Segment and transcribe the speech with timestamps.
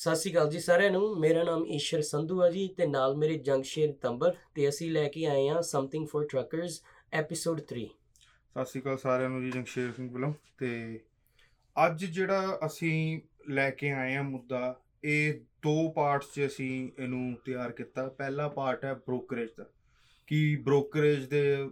[0.00, 3.34] ਸਤਿ ਸ਼੍ਰੀ ਅਕਾਲ ਜੀ ਸਾਰਿਆਂ ਨੂੰ। ਮੇਰਾ ਨਾਮ ਈਸ਼ਰ ਸੰਧੂ ਆ ਜੀ ਤੇ ਨਾਲ ਮੇਰੇ
[3.38, 6.80] ਜੰਗਸ਼ੇਰ ਤੰਬਰ ਤੇ ਅਸੀਂ ਲੈ ਕੇ ਆਏ ਹਾਂ ਸਮਥਿੰਗ ਫॉर ਟਰੱਕਰਸ
[7.12, 10.70] ਐਪੀਸੋਡ 3 ਸਤਿ ਸ਼੍ਰੀ ਅਕਾਲ ਸਾਰਿਆਂ ਨੂੰ ਜੀ ਜੰਗਸ਼ੇਰ ਸਿੰਘ ਵੱਲੋਂ ਤੇ
[11.76, 14.74] ਅੱਜ ਜਿਹੜਾ ਅਸੀਂ ਲੈ ਕੇ ਆਏ ਆ ਮੁੱਦਾ
[15.04, 19.66] ਇਹ ਦੋ ਪਾਰਟਸ 'ਚ ਅਸੀਂ ਇਹਨੂੰ ਤਿਆਰ ਕੀਤਾ। ਪਹਿਲਾ ਪਾਰਟ ਹੈ ਬ੍ਰੋਕਰੇਜ ਦਾ
[20.26, 21.70] ਕਿ ਬ੍ਰੋਕਰੇਜ ਦੇ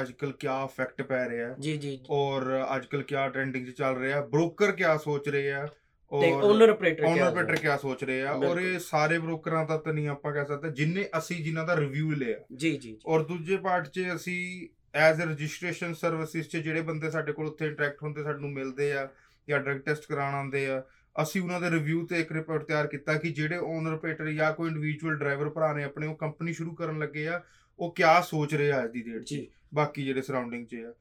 [0.00, 2.42] ਅੱਜਕੱਲ ਕਿਆ ਇਫੈਕਟ ਪੈ ਰਿਹਾ। ਹੈ ਜੀ ਜੀ। ਔਰ
[2.76, 5.66] ਅੱਜਕੱਲ ਕਿਆ ਟ੍ਰੈਂਡਿੰਗ 'ਚ ਚੱਲ ਰਿਹਾ। ਬ੍ਰੋਕਰ ਕਿਆ ਸੋਚ ਰਹੇ ਆ
[6.12, 8.32] ਤੇ ਓਨਰ ਆਪਰੇਟਰ ਓਨਰ ਪੈਟਰ ਕਿਆ ਸੋਚ ਰਹੇ ਆ?
[8.32, 12.10] ਔਰ। ਇਹ ਸਾਰੇ ਬ੍ਰੋਕਰਾਂ ਦਾ ਤਾਂ ਨਹੀਂ ਆਪਾਂ ਕਹਿ ਸਕਦੇ ਜਿੰਨੇ ਅਸੀਂ ਜਿਨ੍ਹਾਂ ਦਾ ਰਿਵਿਊ
[12.10, 17.10] ਲਿਆ। ਜੀ ਜੀ। ਔਰ ਦੂਜੇ ਪਾਰਟ 'ਚ ਅਸੀਂ ਐਜ਼ ਅ ਰਜਿਸਟ੍ਰੇਸ਼ਨ ਸਰਵਿਸਿਜ਼ 'ਚ ਜਿਹੜੇ ਬੰਦੇ
[17.10, 19.08] ਸਾਡੇ ਕੋਲ ਉੱਥੇ ਇੰਟਰੈਕਟ ਹੁੰਦੇ ਸਾਨੂੰ ਮਿਲਦੇ ਆ
[19.48, 20.82] ਜਾਂ ਡਰਗ ਟੈਸਟ ਕਰਾਉਣ ਆਉਂਦੇ ਆ
[21.22, 24.68] ਅਸੀਂ ਉਹਨਾਂ ਦੇ ਰਿਵਿਊ ਤੇ ਇੱਕ ਰਿਪੋਰਟ ਤਿਆਰ ਕੀਤਾ ਕਿ ਜਿਹੜੇ ਓਨਰ ਆਪਰੇਟਰ ਜਾਂ ਕੋਈ
[24.68, 27.42] ਇੰਡੀਵਿਜੂਅਲ ਡਰਾਈਵਰ ਭਰਾ ਨੇ ਆਪਣੇ ਉਹ ਕੰਪਨੀ ਸ਼ੁਰੂ ਕਰਨ ਲੱਗੇ ਆ
[27.78, 29.44] ਉਹ ਕਿਆ ਸੋਚ ਰਹੇ ਆ ਅੱਜ ਦੀ ਡੇਟ 'ਚ?
[29.74, 30.94] ਬਾਕੀ ਜਿਹੜੇ ਸਰਾਊਂਡਿੰਗ 'ਚ ਆ।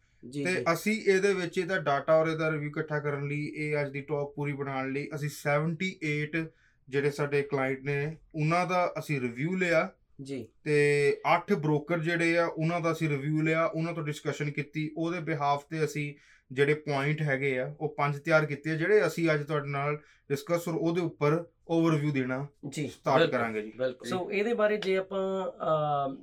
[0.45, 4.02] ਤੇ। ਅਸੀਂ ਇਹਦੇ ਵਿੱਚ ਇਹਦਾ ਡਾਟਾ ਔਰ ਇਹਦਾ ਰਿਵਿਊ ਇਕੱਠਾ ਕਰਨ ਲਈ ਇਹ ਅੱਜ ਦੀ
[4.02, 6.45] ਟਾਕ ਪੂਰੀ ਬਣਾਉਣ ਲਈ ਅਸੀਂ 78
[6.90, 12.46] ਜਿਹੜੇ ਸਾਡੇ ਕਲਾਇੰਟ ਨੇ ਉਹਨਾਂ ਦਾ ਅਸੀਂ ਰਿਵਿਊ ਲਿਆ। ਜੀ। ਤੇ 8 ਬ੍ਰੋਕਰ ਜਿਹੜੇ ਆ
[12.46, 16.13] ਉਹਨਾਂ ਦਾ ਅਸੀਂ ਰਿਵਿਊ ਲਿਆ ਉਹਨਾਂ ਤੋਂ ਡਿਸਕਸ਼ਨ ਕੀਤੀ। ਉਹਦੇ ਬਿਹਾਫ ਤੇ ਅਸੀਂ
[16.51, 19.96] ਜਿਹੜੇ ਪੁਆਇੰਟ ਹੈਗੇ ਆ ਉਹ ਪੰਜ ਤਿਆਰ ਕੀਤੇ ਆ ਜਿਹੜੇ ਅਸੀਂ ਅੱਜ ਤੁਹਾਡੇ ਨਾਲ
[20.30, 24.77] ਡਿਸਕਸ ਔਰ ਉਹਦੇ ਉੱਪਰ ਓਵਰਵਿਊ ਦੇਣਾ ਜੀ ਸਟਾਰਟ ਬਿਲਕੁਲ, ਕਰਾਂਗੇ ਜੀ ਬਿਲਕੁਲ ਸੋ ਇਹਦੇ ਬਾਰੇ
[24.79, 25.21] ਜੇ ਆਪਾਂ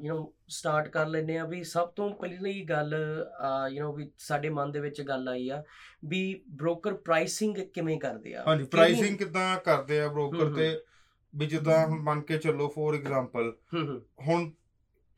[0.04, 2.94] ਯੂ نو ਸਟਾਰਟ ਕਰ ਲੈਂਦੇ ਆ ਵੀ ਸਭ ਤੋਂ ਪਹਿਲੀ ਗੱਲ
[3.72, 5.62] ਯੂ نو ਵੀ ਸਾਡੇ ਮਨ ਦੇ ਵਿੱਚ ਗੱਲ ਆਈ ਆ
[6.06, 6.22] ਵੀ
[6.54, 10.80] ਬ੍ਰੋਕਰ ਪ੍ਰਾਈਸਿੰਗ ਕਿਵੇਂ ਕਰਦੇ ਆ ਹਾਂਜੀ ਕਿਹੜੀ- ਪ੍ਰਾਈਸਿੰਗ ਕਿਦਾਂ ਕਰਦੇ ਆ ਬ੍ਰੋਕਰ ਹਮ, ਤੇ
[11.34, 14.50] ਵੀ ਜਿੱਦਾਂ ਹੁਣ ਮੰਨ ਕੇ ਚੱਲੋ ਫੋਰ ਐਗਜ਼ਾਮਪਲ ਹੂੰ ਹੂੰ ਹੁਣ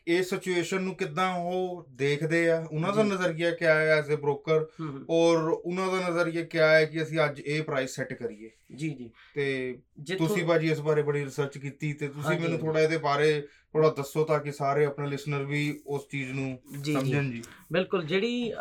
[0.08, 2.66] ਇਹ ਸਿਚੁਏਸ਼ਨ ਨੂੰ ਕਿਦਾਂ ਉਹ ਦੇਖਦੇ ਆ?
[2.72, 4.66] ਉਹਨਾਂ ਦਾ। ਨਜ਼ਰੀਆ ਕਿਆ ਹੈ ਐਜ਼ ਅ ਬ੍ਰੋਕਰ
[5.10, 8.50] ਔਰ ਉਹਨਾਂ ਦਾ ਨਜ਼ਰੀਆ ਕਿਆ ਹੈ ਕਿ ਅਸੀਂ ਅੱਜ ਇਹ ਪ੍ਰਾਈਸ ਸੈੱਟ ਕਰੀਏ?
[8.74, 9.78] ਜੀ ਜੀ ਤੇ
[10.18, 13.42] ਤੁਸੀਂ ਬਾਜੀ ਇਸ ਬਾਰੇ ਬੜੀ ਰਿਸਰਚ ਕੀਤੀ ਤੇ ਤੁਸੀਂ ਮੈਨੂੰ। ਥੋੜਾ ਇਹਦੇ ਬਾਰੇ
[13.72, 17.42] ਥੋੜਾ ਦੱਸੋ ਤਾਂ ਕਿ ਸਾਰੇ ਆਪਣੇ ਲਿਸਨਰ ਵੀ ਉਸ ਚੀਜ਼ ਨੂੰ ਸਮਝਣ ਜੀ
[17.72, 18.52] ਬਿਲਕੁਲ ਜਿਹੜੀ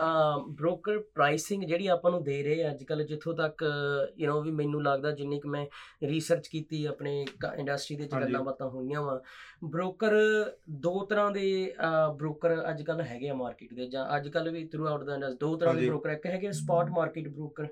[0.47, 3.64] ਬ੍ਰੋਕਰ ਪ੍ਰਾਈਸਿੰਗ ਜਿਹੜੀ ਆਪਾਂ ਨੂੰ ਦੇ ਰਹੇ ਅੱਜ ਕੱਲ ਜਿੱਥੋਂ ਤੱਕ
[4.17, 5.66] ਯੂ نو ਵੀ ਮੈਨੂੰ ਲੱਗਦਾ ਜਿੰਨੀ ਕਿ ਮੈਂ
[6.03, 7.25] ਰਿਸਰਚ ਕੀਤੀ ਆਪਣੇ
[7.58, 9.22] ਇੰਡਸਟਰੀ ਦੇ ਹਾਂਜੀ। ਗੱਲਾਂ ਬਾਤਾਂ ਹੋਈਆਂ ਵਾ
[9.64, 10.14] ਬ੍ਰੋਕਰ
[10.69, 11.73] ਦੋ ਤਰ੍ਹਾਂ ਦੇ
[12.16, 15.38] ਬ੍ਰੋਕਰ ਅੱਜ ਕੱਲ ਹੈਗੇ ਆ ਮਾਰਕੀਟ ਦੇ ਜਾਂ ਅੱਜ ਕੱਲ ਵੀ ਥਰੂ ਆਊਟ ਦਾ ਇੰਡਸਟਰੀ
[15.38, 17.68] ਦੋ ਤਰ੍ਹਾਂ ਦੇ। ਬ੍ਰੋਕਰ ਇੱਕ ਹੈਗੇ ਸਪਾਟ ਮਾਰਕੀਟ ਬ੍ਰੋਕਰ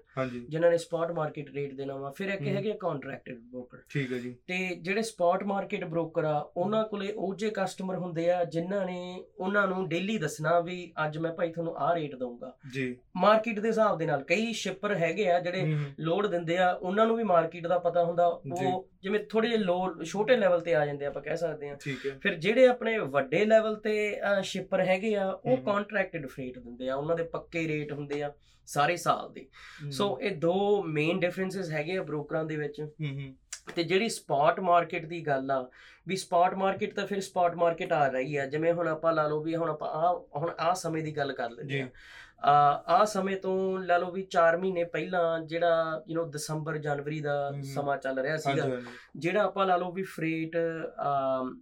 [0.50, 4.36] ਜਿਨ੍ਹਾਂ ਨੇ ਸਪਾਟ ਮਾਰਕੀਟ ਰੇਟ ਦੇਣਾ ਵਾ ਫਿਰ ਇੱਕ। ਹੈਗੇ ਕੰਟਰੈਕਟਡ ਬ੍ਰੋਕਰ ਠੀਕ ਹੈ ਜੀ।
[4.48, 9.24] ਤੇ ਜਿਹੜੇ ਸਪਾਟ ਮਾਰਕੀਟ ਬ੍ਰੋਕਰ ਆ ਉਹਨਾਂ ਕੋਲੇ ਉਹ ਜੇ ਕਸਟਮਰ ਹੁੰਦੇ ਆ ਜਿਨ੍ਹਾਂ ਨੇ
[9.40, 13.68] ਉਹਨਾਂ ਨੂੰ ਡੇਲੀ ਦੱਸਣਾ ਵੀ ਅੱਜ ਮੈਂ ਭਾਈ ਤੁਹਾਨੂੰ ਆਹ ਰੇਟ ਦਊਂਗਾ। ਜੀ। ਮਾਰਕੀਟ ਦੇ
[13.68, 17.68] ਹਿਸਾਬ ਦੇ ਨਾਲ ਕਈ ਸ਼ਿਪਰ ਹੈਗੇ ਆ ਜਿਹੜੇ ਲੋਡ ਦਿੰਦੇ ਆ ਉਹਨਾਂ ਨੂੰ ਵੀ ਮਾਰਕੀਟ
[17.68, 21.38] ਦਾ ਪਤਾ ਹੁੰਦਾ। ਉਹ ਜਿਵੇਂ ਥੋੜੇ ਜਿਹੇ ਲੋ ਛੋਟੇ ਲੈਵਲ ਤੇ ਆ ਜਾਂਦੇ ਆਪਾਂ ਕਹਿ
[21.38, 26.28] ਸਕਦੇ ਆ ਠੀਕ ਹੈ। ਫਿਰ ਜਿਹੜੇ ਆਪਣੇ ਵੱਡੇ ਲੈਵਲ ਤੇ ਸ਼ਿਪਰ ਹੈਗੇ ਆ ਉਹ। ਕੰਟਰੈਕਟਡ
[26.28, 28.34] ਫਰੇਟ ਦਿੰਦੇ ਆ ਉਹਨਾਂ ਦੇ ਪੱਕੇ ਰੇਟ ਹੁੰਦੇ ਆ
[28.66, 29.48] ਸਾਰੇ ਸਾਲ ਦੇ।
[29.92, 33.36] ਸੋ ਇਹ ਦੋ ਮੇਨ ਡਿਫਰੈਂਸਸ ਹੈਗੇ ਆ ਬ੍ਰੋਕਰਾਂ ਦੇ ਵਿੱਚ। ਹਮ, ਹਮ,
[33.77, 35.65] ਤੇ ਜਿਹੜੀ ਸਪਾਟ ਮਾਰਕੀਟ ਦੀ ਗੱਲ ਆ
[36.07, 39.41] ਵੀ ਸਪਾਟ ਮਾਰਕੀਟ ਤਾਂ ਫਿਰ ਸਪਾਟ ਮਾਰਕੀਟ ਆ ਰਹੀ ਆ ਜਿਵੇਂ ਹੁਣ ਆਪਾਂ ਲਾ ਲਓ
[39.43, 43.05] ਵੀ ਹੁਣ ਆਪਾਂ ਆ ਹੁਣ ਆ ਸਮੇਂ ਦੀ ਗੱਲ ਕਰ ਲੈਂਦੇ ਜੀ। ਆ ਆ ਆ
[43.05, 47.63] ਸਮੇਂ ਤੋਂ ਲਾ ਲਓ ਵੀ 4 ਮਹੀਨੇ ਪਹਿਲਾਂ ਜਿਹੜਾ ਯੂ نو ਦਸੰਬਰ ਜਨਵਰੀ ਦਾ ਹਮ।
[47.65, 50.57] ਸਮਾਂ ਚੱਲ ਰਿਹਾ ਹਾਂਜੀ ਸੀਗਾ ਹਾਂਜੀ ਜਿਹੜਾ ਆਪਾਂ ਲਾ ਲਓ ਵੀ ਫਰੇਟ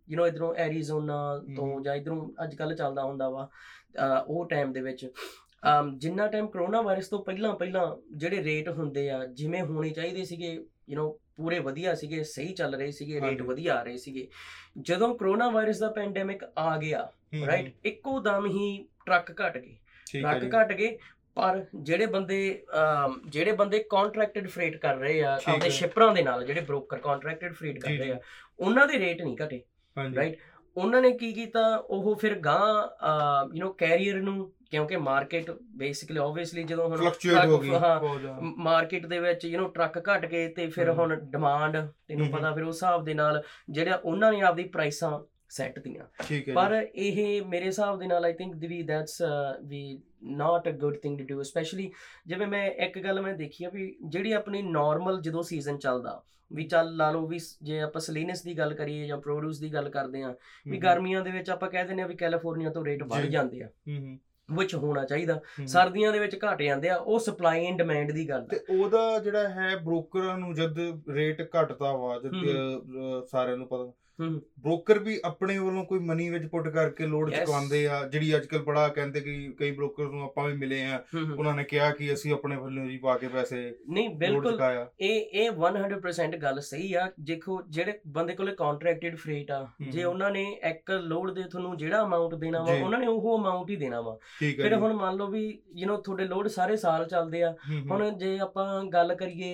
[0.08, 1.16] ਯੂ نو ਇਧਰੋਂ ਐਰੀਜ਼ੋਨਾ
[1.56, 3.48] ਤੋਂ ਹਮ। ਜਾਂ ਇਧਰੋਂ ਅੱਜ ਕੱਲ ਚੱਲਦਾ ਹੁੰਦਾ ਵਾ
[3.98, 8.68] ਅਹ, ਉਹ ਟਾਈਮ ਦੇ ਵਿੱਚ ਅਮ, ਜਿੰਨਾ ਟਾਈਮ ਕਰੋਨਾ ਵਾਇਰਸ ਤੋਂ ਪਹਿਲਾਂ ਪਹਿਲਾਂ ਜਿਹੜੇ ਰੇਟ
[8.68, 10.52] ਹੁੰਦੇ ਆ ਜਿਵੇਂ ਹੋਣੇ ਚਾਹੀਦੇ ਸੀਗੇ
[10.88, 14.27] ਯੂ نو ਪੂਰੇ ਵਧੀਆ ਸੀਗੇ ਸਹੀ ਚੱਲ ਰਹੇ ਸੀਗੇ ਰੇਟ। ਵਧੀਆ ਆ ਰਹੇ ਸੀਗੇ
[14.81, 17.07] ਜਦੋਂ ਕਰੋਨਾ ਵਾਇਰਸ ਦਾ ਪੈਂਡੇਮਿਕ ਆ ਗਿਆ
[17.47, 19.75] ਰਾਈਟ ਇੱਕੋ ਦਮ ਹੀ ਟਰੱਕ ਘਟ ਗਏ
[20.21, 20.97] ਟਰੱਕ ਘਟ ਗਏ
[21.35, 22.37] ਪਰ ਜਿਹੜੇ ਬੰਦੇ
[23.27, 27.79] ਜਿਹੜੇ ਬੰਦੇ ਕੰਟਰੈਕਟਡ ਫਰੇਟ ਕਰ ਰਹੇ ਆ ਆਪਣੇ। ਸ਼ਿਪਰਾਂ ਦੇ ਨਾਲ ਜਿਹੜੇ ਬ੍ਰੋਕਰ ਕੰਟਰੈਕਟਡ ਫਰੇਟ
[27.79, 28.19] ਕਰ ਰਹੇ। ਆ
[28.59, 29.61] ਉਹਨਾਂ ਦੇ ਰੇਟ ਨਹੀਂ ਘਟੇ
[29.97, 30.33] right?
[30.77, 36.63] ਉਹਨਾਂ ਨੇ ਕੀ ਕੀਤਾ ਉਹ ਫਿਰ ਗਾਂ ਯੂ نو ਕੈਰੀਅਰ ਨੂੰ ਕਿਉਂਕਿ ਮਾਰਕੀਟ ਬੇਸਿਕਲੀ ਆਬਵੀਅਸਲੀ
[36.63, 40.67] ਜਦੋਂ ਹੁਣ ਫਲਕਚੁਏਟ ਹੋ ਗਈ ਹਾਂ। ਮਾਰਕੀਟ ਦੇ ਵਿੱਚ ਯੂ نو ਟਰੱਕ ਘਟ ਗਏ ਤੇ
[40.67, 41.77] ਫਿਰ। ਹੁਣ ਡਿਮਾਂਡ
[42.07, 46.53] ਤੈਨੂੰ। ਪਤਾ ਫਿਰ ਉਸ ਹਿਸਾਬ ਦੇ ਨਾਲ ਜਿਹੜਾ ਉਹਨਾਂ ਨੇ ਆਪਦੀ ਪ੍ਰਾਈਸਾਂ ਸੈੱਟ ਦੀਆਂ ਹੈ
[46.53, 49.21] ਪਰ ਇਹ ਮੇਰੇ ਹਿਸਾਬ ਦੇ ਨਾਲ ਆਈ ਥਿੰਕ ਵੀ that's
[49.65, 51.91] we not a good thing to do specially
[52.27, 56.63] ਜਿਵੇਂ ਮੈਂ ਇੱਕ ਗੱਲ ਮੈਂ ਦੇਖੀ ਆ ਵੀ ਜਿਹੜੀ ਆਪਣੀ ਨਾਰਮਲ ਜਦੋਂ ਸੀਜ਼ਨ ਚੱਲਦਾ ਵੀ
[56.63, 60.23] ਚੱਲ ਲਾ ਲਓ ਵੀ ਜੇ ਆਪਾਂ ਸਲੀਨਸ ਦੀ ਗੱਲ ਕਰੀਏ ਜਾਂ ਪ੍ਰੋਡਿਊਸ ਦੀ ਗੱਲ ਕਰਦੇ
[60.23, 60.35] ਆ
[60.67, 63.67] ਵੀ ਗਰਮੀਆਂ ਦੇ ਵਿੱਚ ਆਪਾਂ ਕਹਿ ਦਿੰਦੇ ਆ ਵੀ ਕੈਲੀਫੋਰਨੀਆ ਤੋਂ ਰੇਟ ਵੱਧ। ਜਾਂਦੇ ਆ
[63.67, 64.17] ਹਮ, ਹਮ,
[64.59, 68.45] which ਹੋਣਾ ਚਾਹੀਦਾ। ਸਰਦੀਆਂ ਦੇ ਵਿੱਚ ਘਟ ਜਾਂਦੇ ਆ ਉਹ ਸਪਲਾਈ ਐਂਡ ਡਿਮਾਂਡ ਦੀ ਗੱਲ
[68.45, 70.79] ਤੇ ਉਹਦਾ ਜਿਹੜਾ ਹੈ ਬ੍ਰੋਕਰਾਂ ਨੂੰ ਜਦ
[71.09, 72.31] ਰੇਟ ਘਟਦਾ ਵਾ ਜਦ
[73.27, 77.38] ਸਾਰਿਆਂ ਨੂੰ ਪਤਾ। ਬ੍ਰੋਕਰ ਵੀ ਆਪਣੇ ਵੱਲੋਂ ਕੋਈ ਮਨੀ ਵਿੱਚ ਪੁੱਟ ਕਰਕੇ ਲੋਡ Yes.
[77.38, 80.96] ਚੁਕਾਉਂਦੇ ਆ ਜਿਹੜੀ ਅੱਜ ਕੱਲ ਬੜਾ ਕਹਿੰਦੇ ਕਿ ਕਈ ਬ੍ਰੋਕਰ ਨੂੰ ਆਪਾਂ ਵੀ ਮਿਲੇ ਆ
[81.14, 83.56] ਹਮ, ਹਮ। ਉਹਨਾਂ ਨੇ ਕਿਹਾ ਕਿ ਅਸੀਂ ਆਪਣੇ ਵੱਲੋਂ ਜੀ ਪਾ ਕੇ ਪੈਸੇ
[83.88, 89.16] ਨਹੀਂ ਲੋਡ ਬਿਲਕੁਲ ਚੁਕਾਇਆ ਇਹ ਇਹ 100% ਗੱਲ ਸਹੀ ਆ ਦੇਖੋ ਜਿਹੜੇ ਬੰਦੇ ਕੋਲੇ ਕੰਟਰੈਕਟਡ
[89.16, 92.82] ਫਰੇਟ ਆ ਜੇ ਹਮ। ਉਹਨਾਂ ਨੇ ਇੱਕ ਲੋਡ ਦੇ ਤੁਹਾਨੂੰ ਜਿਹੜਾ ਅਮਾਉਂਟ ਦੇਣਾ ਵਾ ਜੀ।
[92.82, 95.46] ਉਹਨਾਂ ਨੇ ਉਹ ਅਮਾਉਂਟ ਹੀ ਦੇਣਾ ਵਾ ਠੀਕ ਹੈ ਫਿਰ ਜੀ। ਹੁਣ ਮੰਨ ਲਓ ਵੀ
[95.76, 99.52] ਯੂ نو ਤੁਹਾਡੇ ਲੋਡ ਸਾਰੇ ਸਾਲ ਚੱਲਦੇ ਆ ਹਮ, ਹਮ, ਹੁਣ ਜੇ ਆਪਾਂ ਗੱਲ ਕਰੀਏ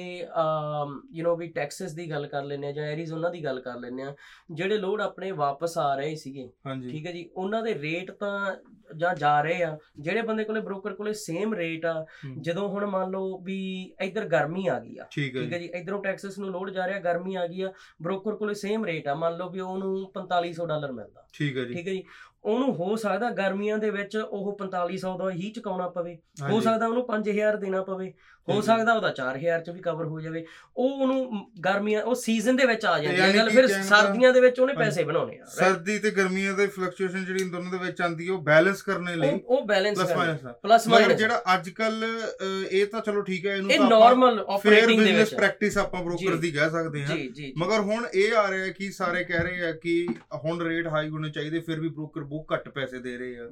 [1.12, 4.02] ਯੂ نو ਵੀ ਟੈਕਸਸ ਦੀ ਗੱਲ ਕਰ ਲੈਂਦੇ ਆ ਜਾਂ ਐਰੀਜ਼ੋਨਾ ਦੀ ਗੱਲ ਕਰ ਲੈਂਦੇ
[4.02, 4.14] ਆ
[4.57, 8.56] ਜਿਹੜੇ ਲੋਡ ਆਪਣੇ ਵਾਪਸ ਆ ਰਹੇ ਸੀਗੇ ਹਾਂਜੀ। ਠੀਕ ਹੈ ਜੀ ਉਹਨਾਂ ਦੇ ਰੇਟ ਤਾਂ
[8.95, 11.94] ਜਾਂ ਜਾ ਰਹੇ ਆ ਜਿਹੜੇ ਬੰਦੇ ਕੋਲੇ ਬ੍ਰੋਕਰ ਕੋਲੇ ਸੇਮ ਰੇਟ ਆ
[12.25, 13.57] ਹਮ, ਜਦੋਂ ਹੁਣ ਮੰਨ ਲਓ ਵੀ
[14.01, 16.69] ਇੱਧਰ ਗਰਮੀ ਆ ਗਈ ਆ ਠੀਕ ਹੈ ਠੀਕ ਹੈ ਜੀ। ਜੀ ਇਧਰੋਂ ਟੈਕਸਸ ਨੂੰ ਲੋਡ
[16.69, 17.71] ਜਾ ਰਿਹਾ ਗਰਮੀ ਆ ਗਈ ਆ
[18.01, 21.74] ਬ੍ਰੋਕਰ ਕੋਲੇ ਸੇਮ ਰੇਟ ਆ ਮੰਨ ਲਓ ਵੀ ਉਹਨੂੰ 4500 ਡਾਲਰ ਮਿਲਦਾ। ਠੀਕ ਹੈ ਜੀ।
[21.74, 22.04] ਠੀਕ ਹੈ ਜੀ
[22.45, 26.88] ਉਹਨੂੰ ਹੋ ਸਕਦਾ ਗਰਮੀਆਂ ਦੇ ਵਿੱਚ ਉਹ 4500 ਦਾ ਹੀ ਚੁਕਾਉਣਾ ਪਵੇ ਹੋ ਹਾਂਜੀ, ਸਕਦਾ
[26.88, 28.12] ਉਹਨੂੰ 5000 ਦੇਣਾ ਪਵੇ
[28.49, 30.45] ਹੋ। ਸਕਦਾ ਉਹਦਾ 4000 ਚ ਵੀ ਕਵਰ ਹੋ ਜਾਵੇ
[30.77, 34.59] ਉਹ ਉਹਨੂੰ ਗਰਮੀਆਂ ਉਹ ਸੀਜ਼ਨ ਦੇ ਵਿੱਚ ਆ ਜਾਂਦੀ ਹੈ ਗੱਲ ਫਿਰ ਸਰਦੀਆਂ ਦੇ ਵਿੱਚ
[34.59, 35.45] ਉਹਨੇ। ਪੈਸੇ ਬਣਾਉਣੇ ਆ?
[35.51, 39.65] ਸਰਦੀ ਤੇ ਗਰਮੀਆਂ ਦੇ ਫਲਕਚੁਏਸ਼ਨ ਜਿਹੜੀ ਦੋਨਾਂ ਦੇ ਵਿੱਚ ਆਂਦੀ ਉਹ ਬੈਲੈਂਸ ਕਰਨੇ ਲਈ ਉਹ
[39.67, 42.03] ਬੈਲੈਂਸ ਪਲੱਸ ਮਾਈਨਸ ਪਲੱਸ ਮਗਰ ਮਾਈਨਸ ਜਿਹੜਾ ਅੱਜ ਕੱਲ
[42.71, 45.77] ਇਹ ਤਾਂ ਚਲੋ ਠੀਕ ਹੈ ਇਹਨੂੰ ਇਹ ਤਾਂ ਆਪਾਂ ਨਾਰਮਲ ਆਪਰੇਟਿੰਗ ਦੇ ਬਿਜ਼ਨਸ ਵਿੱਚ ਪ੍ਰੈਕਟਿਸ
[45.77, 47.17] ਆਪਾਂ ਬ੍ਰੋਕਰ। ਦੀ ਕਹਿ ਸਕਦੇ ਹਾਂ
[47.57, 50.07] ਮਗਰ ਹੁਣ ਇਹ ਆ ਰਿਹਾ ਕਿ ਸਾਰੇ ਕਹਿ ਰਹੇ ਆ ਕਿ
[50.45, 53.49] ਹੁਣ ਰੇਟ ਹਾਈ ਹੋਣੇ ਚਾਹੀਦੇ ਫਿਰ ਵੀ ਬ੍ਰੋਕਰ ਬਹੁਤ ਘੱਟ ਪੈਸੇ ਦੇ ਰਹੇ ਆ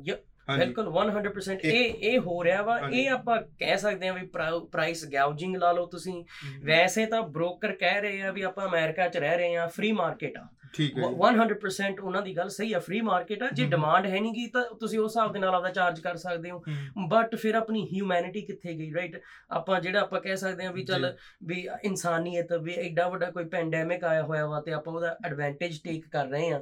[0.59, 4.27] ਬਿਲਕੁਲ 100% ਇੱਕ- ਇਹ ਇਹ ਹੋ ਰਿਹਾ ਵਾ। ਇਹ ਆਪਾਂ ਕਹਿ ਸਕਦੇ ਹਾਂ ਵੀ
[4.71, 6.24] ਪ੍ਰਾਈਸ ਗਾਊਜਿੰਗ ਲਾ ਲਓ ਤੁਸੀਂ।
[6.63, 10.38] ਵੈਸੇ ਤਾਂ ਬ੍ਰੋਕਰ ਕਹਿ ਰਹੇ ਆ ਵੀ ਆਪਾਂ ਅਮਰੀਕਾ 'ਚ ਰਹਿ ਰਹੇ ਆ ਫ੍ਰੀ ਮਾਰਕੀਟ
[10.38, 14.06] ਆ। ਠੀਕ ਹੈ ਜੀ। 100% ਉਹਨਾਂ ਦੀ ਗੱਲ ਸਹੀ ਆ ਫ੍ਰੀ ਮਾਰਕੀਟ ਆ ਜੇ। ਡਿਮਾਂਡ
[14.06, 16.62] ਹੈ ਨਹੀਂਗੀ ਤਾਂ ਤੁਸੀਂ ਉਸ ਹਿਸਾਬ ਦੇ ਨਾਲ ਆਪਦਾ ਚਾਰਜ ਕਰ ਸਕਦੇ ਹੋ।
[17.07, 19.19] ਬਟ ਫਿਰ ਆਪਣੀ ਹਿਊਮੈਨਿਟੀ ਕਿੱਥੇ ਗਈ ਰਾਈਟ
[19.51, 24.04] ਆਪਾਂ ਜਿਹੜਾ ਆਪਾਂ ਕਹਿ ਸਕਦੇ ਹਾਂ ਵੀ ਚੱਲ ਵੀ ਇਨਸਾਨੀਅਤ ਵੀ ਐਡਾ ਵੱਡਾ ਕੋਈ ਪੈਂਡੈਮਿਕ
[24.04, 26.62] ਆਇਆ ਹੋਇਆ ਵਾ ਤੇ ਆਪਾਂ ਉਹਦਾ ਐਡਵਾਂਟੇਜ ਟੇਕ ਕਰ ਰਹੇ ਆ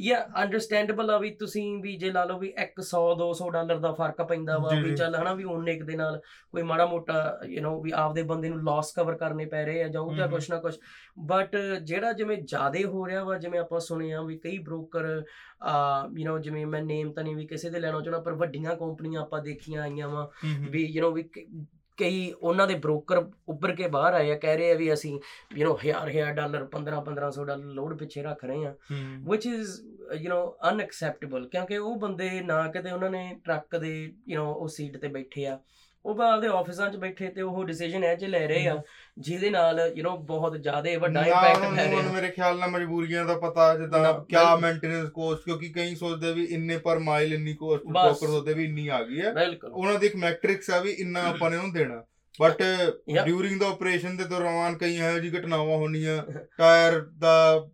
[0.00, 4.22] ਜਾਂ ਅੰਡਰਸਟੈਂਡੇਬਲ ਆ ਵੀ ਤੁਸੀਂ ਵੀ ਜੇ ਲਾ ਲਓ ਵੀ 100 200 ਡਾਲਰ ਦਾ ਫ਼ਰਕ
[4.22, 6.20] ਪੈਂਦਾ ਵਾ ਵੀ। ਚੱਲ ਹਨਾ ਵੀ ਉਹਨੇ ਇੱਕ ਦੇ ਨਾਲ
[6.52, 9.88] ਕੋਈ ਮਾੜਾ ਮੋਟਾ ਯੂ نو ਵੀ ਆਪਦੇ ਬੰਦੇ ਨੂੰ ਲਾਸ ਕਵਰ ਕਰਨੇ ਪੈ ਰਹੇ ਆ
[9.88, 10.78] ਜਾਂ ਉਹ ਜਾਂ ਹਮ, ਕੁਛ ਨਾ ਕੁਛ।
[11.18, 15.23] ਬਟ ਜਿਹੜਾ ਜਿਵੇਂ ਜ਼ਿਆਦੇ ਹੋ ਰਿਹਾ ਵਾ ਜਿਵੇਂ ਆਪਾਂ ਸੁਣਿਆ ਵੀ ਕਈ ਬ੍ਰੋਕਰ
[15.61, 18.75] ਆ ਯੂ نو ਜਿਵੇਂ ਮੈਂ ਨੇਮ ਤਾਂ ਨਹੀਂ ਵੀ ਕਿਸੇ ਦੇ ਲੈਣਾ ਚਾਹੁੰਦਾ ਪਰ ਵੱਡੀਆਂ
[18.75, 21.47] ਕੰਪਨੀਆਂ ਆਪਾਂ ਦੇਖੀਆਂ ਆਈਆਂ ਵਾ ਹਮ, ਹਮ, ਵੀ ਯੂ نو ਵੀ ਕ-
[21.97, 25.19] ਕਈ ਉਹਨਾਂ ਦੇ ਬ੍ਰੋਕਰ ਉੱਭਰ ਕੇ ਬਾਹਰ ਆਏ ਆ ਕਹਿ ਰਹੇ ਆ ਵੀ ਅਸੀਂ
[25.55, 29.47] ਯੂ نو ਹਜ਼ਾਰ ਹਜ਼ਾਰ ਡਾਲਰ 15 1500 ਡਾਲਰ ਲੋਡ ਪਿੱਛੇ ਰੱਖ ਰਹੇ ਆ hmm, which
[29.49, 29.73] is
[30.21, 34.67] you know unacceptable ਕਿਉਂਕਿ ਉਹ ਬੰਦੇ ਨਾ ਕਿਤੇ ਉਹਨਾਂ ਨੇ ਟਰੱਕ ਦੇ ਯੂ نو ਉਹ
[34.67, 35.59] ਸੀਟ ਤੇ ਬੈਠੇ ਆ
[36.06, 38.82] ਉਹ ਬਾ ਆਪਦੇ ਆਫਿਸਾਂ 'ਚ ਬੈਠੇ ਤੇ ਉਹ ਡਿਸੀਜਨ ਇਹ 'ਚ ਲੈ ਰਹੇ ਆ
[39.18, 43.36] ਜਿਹਦੇ ਨਾਲ ਯੂ نو ਬਹੁਤ ਜ਼ਿਆਦਾ ਵੱਡਾ ਇੰਪੈਕਟ ਪੈ ਰਿਹਾ। ਮੇਰੇ ਖਿਆਲ ਨਾਲ ਮਜਬੂਰੀਆਂ ਦਾ
[43.38, 48.26] ਪਤਾ ਜਿੱਦਾਂ ਕਿਆ। ਮੇਨਟੇਨੈਂਸ ਕੋਸਟ ਕਿਉਂਕਿ ਕਈ ਸੋਚਦੇ ਵੀ ਇੰਨੇ ਪਰ ਮਾਈਲ ਇੰਨੀ ਕੋਸਟ। ਬ੍ਰੋਕਰ
[48.26, 49.34] ਹੁੰਦੇ ਵੀ ਇੰਨੀ ਆ ਗਈ ਹੈ।
[49.72, 52.02] ਉਹਨਾਂ ਦੀ ਇੱਕ ਮੈਟ੍ਰਿਕਸ ਆ ਵੀ ਇੰਨਾ ਆਪਾਂ ਨੇ ਉਹਨੂੰ ਦੇਣਾ।
[52.38, 52.62] ਬਟ.
[53.24, 56.16] ਡਿਊਰਿੰਗ ਦਾ ਆਪਰੇਸ਼ਨ ਦੇ ਦੌਰਾਨ ਕਈ ਇਹੋ ਜਿਹੀ ਘਟਨਾਵਾਂ ਹੋਣੀਆਂ
[56.58, 57.32] ਟਾਇਰ ਦਾ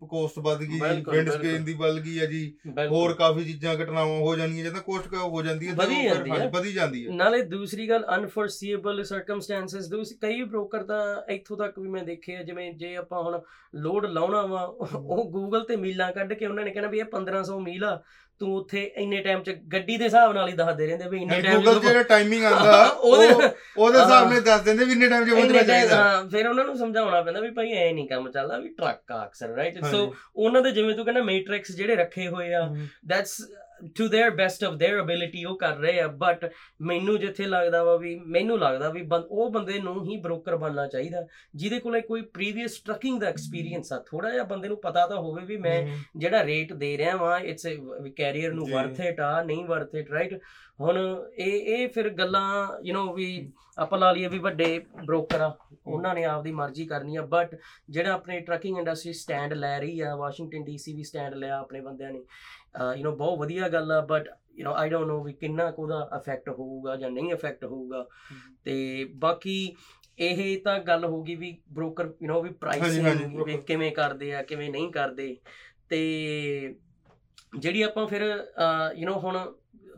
[0.08, 2.42] ਕੋਸਟ ਵੱਧ ਗਈ ਵਿੰਡ। ਸਕਰੀਨ ਦੀ ਵੱਧ ਗਈ ਹੈ ਜੀ।
[2.88, 7.06] ਹੋਰ ਕਾਫੀ ਚੀਜ਼ਾਂ ਘਟਨਾਵਾਂ ਹੋ ਜਾਂਦੀਆਂ ਜਦੋਂ ਕੋਸਟ ਹੋ ਜਾਂਦੀ ਹੈ ਜਾਂਦੀ ਹੈ। ਵਧੀ ਜਾਂਦੀ
[7.06, 11.00] ਹੈ ਨਾਲੇ ਦੂਸਰੀ ਗੱਲ ਅਨਫੋਰਸੀਏਬਲ ਸਰਕਮਸਟੈਂਸਸ ਦੂਸ ਕਈ ਬ੍ਰੋਕਰ ਤਾਂ
[11.32, 13.40] ਇੱਥੋਂ ਤੱਕ ਵੀ ਮੈਂ ਦੇਖਿਆ ਜਿਵੇਂ ਜੇ ਆਪਾਂ ਹੁਣ
[13.78, 14.62] ਲੋਡ ਲਾਉਣਾ ਵਾ
[14.94, 18.00] ਉਹ ਗੂਗਲ ਤੇ ਮੀਲਾਂ ਕੱਢ ਕੇ ਉਹਨਾਂ ਨੇ ਕਹਿਣਾ ਵੀ ਇਹ 1500 ਮੀਲ ਆ
[18.40, 21.40] ਤੂੰ ਉੱਥੇ ਇੰਨੇ ਟਾਈਮ ਚ ਗੱਡੀ ਦੇ ਹਿਸਾਬ ਨਾਲ ਹੀ ਦੱਸ ਦੇ ਰਹਿੰਦੇ ਵੀ ਇੰਨੇ
[21.42, 23.42] ਟਾਈਮ ਗੂਗਲ ਜਿਹੜਾ ਟਾਈਮਿੰਗ ਆਂਦਾ ਉਹਦੇ ਉਹ
[23.76, 26.76] ਉਹਦੇ ਹਿਸਾਬ। ਨਾਲ ਦੱਸ ਦਿੰਦੇ ਵੀ ਇੰਨੇ ਟਾਈਮ 'ਚ ਪਹੁੰਚਣਾ ਚਾਹੀਦਾ ਹਾਂ ਫਿਰ ਉਹਨਾਂ ਨੂੰ
[26.76, 30.02] ਸਮਝਾਉਣਾ ਪੈਂਦਾ ਵੀ ਭਾਈ ਐ ਨਹੀਂ ਕੰਮ ਚੱਲਦਾ ਵੀ ਟਰੱਕ ਆ ਅਕਸਰ ਰਾਈਟ ਸੋ।
[30.36, 32.62] ਉਹਨਾਂ ਦੇ ਜਿਵੇਂ ਤੂੰ ਕਹਿੰਦਾ ਮੈਟ੍ਰਿਕਸ ਜਿਹੜੇ ਰੱਖੇ ਹੋਏ ਆ
[33.06, 33.40] that's
[33.95, 36.45] To their best of their ability ਉਹ ਕਰ ਰਹੇ ਆ ਬਟ
[36.81, 40.85] ਮੈਨੂੰ ਜਿੱਥੇ ਲੱਗਦਾ ਵਾ ਵੀ ਮੈਨੂੰ ਲੱਗਦਾ ਵੀ ਬੰ- ਉਹ ਬੰਦੇ ਨੂੰ ਹੀ ਬ੍ਰੋਕਰ ਬਣਨਾ
[40.87, 41.25] ਚਾਹੀਦਾ
[41.55, 45.45] ਜਿਹਦੇ ਕੋਲੇ ਕੋਈ ਪ੍ਰੀਵੀਅਸ ਟਰੱਕਿੰਗ ਦਾ ਐਕਸਪੀਰੀਅੰਸ ਆ ਥੋੜਾ ਜਿਹਾ ਬੰਦੇ ਨੂੰ ਪਤਾ ਤਾਂ ਹੋਵੇ
[45.45, 47.67] ਵੀ ਮੈਂ ਹਮ, ਜਿਹੜਾ ਰੇਟ ਦੇ ਰਿਹਾ ਵਾਂ ਇਟਸ
[48.17, 50.39] ਕੈਰੀਅਰ ਨੂੰ ਜੀ। ਵਰਥ ਇਟ ਆ ਨਹੀਂ ਵਰਥ ਇਟ ਰਾਈਟ
[50.81, 50.97] ਹੁਣ
[51.37, 55.55] ਇਹ ਇਹ ਫਿਰ ਗੱਲਾਂ ਯੂ نو ਵੀ ਆਪਾਂ ਲਾ ਲਈਏ ਵੀ ਵੱਡੇ ਬ੍ਰੋਕਰ ਆ
[55.87, 57.55] ਉਹਨਾਂ ਨੇ ਆਪਦੀ ਮਰਜ਼ੀ ਕਰਨੀ ਆ ਬਟ
[57.89, 62.11] ਜਿਹੜਾ ਆਪਣੇ ਟਰੱਕਿੰਗ ਇੰਡਸਟਰੀ ਸਟੈਂਡ ਲੈ ਰਹੀ ਆ ਵਾਸ਼ਿੰਗਟਨ ਡੀਸੀ ਵੀ ਸਟੈਂਡ ਲਿਆ ਆਪਣੇ ਬੰਦਿਆਂ
[62.11, 62.19] ਨੇ
[62.97, 65.83] ਯੂ نو ਬਹੁਤ ਵਧੀਆ ਗੱਲ ਆ but you know I don't know ਵੀ ਕਿੰਨਾ ਕੁ
[65.83, 68.05] ਉਹਦਾ ਇਫੈਕਟ ਹੋਊਗਾ ਜਾਂ ਨਹੀਂ ਇਫੈਕਟ ਹੋਊਗਾ
[68.65, 69.75] ਤੇ ਬਾਕੀ
[70.19, 73.61] ਇਹ ਤਾਂ ਗੱਲ ਹੋ ਗਈ ਵੀ ਬ੍ਰੋਕਰ ਯੂ نو ਵੀ ਹਾਂਜੀ, ਹਾਂਜੀ, ਪ੍ਰਾਈਸਿੰਗ ਵੀ broker।
[73.65, 75.35] ਕਿਵੇਂ ਕਰਦੇ ਆ ਕਿਵੇਂ ਨਹੀਂ ਕਰਦੇ
[75.89, 76.75] ਤੇ
[77.59, 78.21] ਜਿਹੜੀ ਆਪਾਂ ਫਿਰ
[78.95, 79.37] ਯੂ نو ਹੁਣ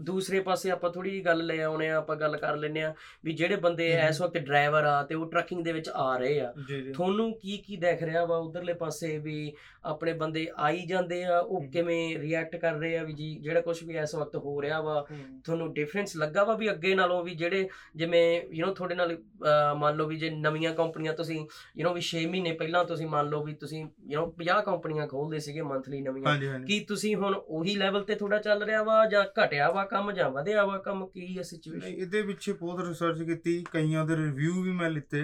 [0.01, 2.93] ਦੂਸਰੇ ਪਾਸੇ ਆਪਾਂ ਥੋੜੀ ਜਿਹੀ ਗੱਲ ਲੈ ਆਉਣੇ ਆ ਆਪਾਂ ਗੱਲ ਕਰ ਲੈਨੇ ਆ
[3.25, 6.39] ਵੀ ਜਿਹੜੇ ਬੰਦੇ ਹਮ। ਇਸ ਵਕਤ ਡਰਾਈਵਰ ਆ ਤੇ ਉਹ ਟਰੱਕਿੰਗ ਦੇ ਵਿੱਚ ਆ ਰਹੇ
[6.39, 9.51] ਆ ਜੀ ਜੀ ਤੁਹਾਨੂੰ ਕੀ ਕੀ ਦੇਖ ਰਿਹਾ ਵਾ ਉਧਰਲੇ ਪਾਸੇ ਵੀ
[9.85, 13.61] ਆਪਣੇ ਬੰਦੇ ਆਈ ਜਾਂਦੇ ਆ ਉਹ ਹਮ। ਕਿਵੇਂ ਰਿਐਕਟ ਕਰ ਰਹੇ ਆ ਵੀ ਜੀ ਜਿਹੜਾ
[13.61, 15.05] ਕੁਝ ਵੀ ਇਸ ਵਕਤ ਹੋ ਰਿਹਾ ਵਾ
[15.45, 19.73] ਤੁਹਾਨੂੰ ਡਿਫਰੈਂਸ ਲੱਗਾ ਵਾ ਵੀ ਅੱਗੇ ਨਾਲੋਂ ਵੀ ਜਿਹੜੇ ਜਿਵੇਂ ਯੂ نو ਤੁਹਾਡੇ ਨਾਲ ਅਹ,
[19.75, 21.39] ਮੰਨ ਲਓ ਵੀ ਜੇ ਨਵੀਆਂ ਕੰਪਨੀਆਂ ਤੁਸੀਂ
[21.77, 25.07] ਯੂ نو ਵੀ 6 ਮਹੀਨੇ ਪਹਿਲਾਂ ਤੁਸੀਂ ਮੰਨ ਲਓ ਵੀ ਤੁਸੀਂ ਯੂ نو 50 ਕੰਪਨੀਆਂ
[25.07, 28.83] ਖੋਲਦੇ ਸੀਗੇ ਮੰਥਲੀ ਨਵੀਆਂ ਹਾਂਜੀ ਹਾਂਜੀ ਕੀ ਤੁਸੀਂ ਹੁਣ ਉਹੀ ਲੈਵਲ ਤੇ ਥੋੜਾ ਚੱਲ ਰਿਹਾ
[28.85, 32.52] ਵਾ ਜਾਂ ਘਟਿਆ ਵਾ ਕੰਮ ਜਾਂ ਵਧਿਆ ਵਾ ਕੰਮ ਕੀ ਹੈ ਨਹੀਂ, ਸਿਚੁਏਸ਼ਨ ਇਹਦੇ ਪਿੱਛੇ
[32.52, 35.22] ਬਹੁਤ ਰਿਸਰਚ ਕੀਤੀ ਕਈਆਂ ਦੇ ਰਿਵਿਊ ਵੀ ਮੈਂ ਲਿੱਤੇ।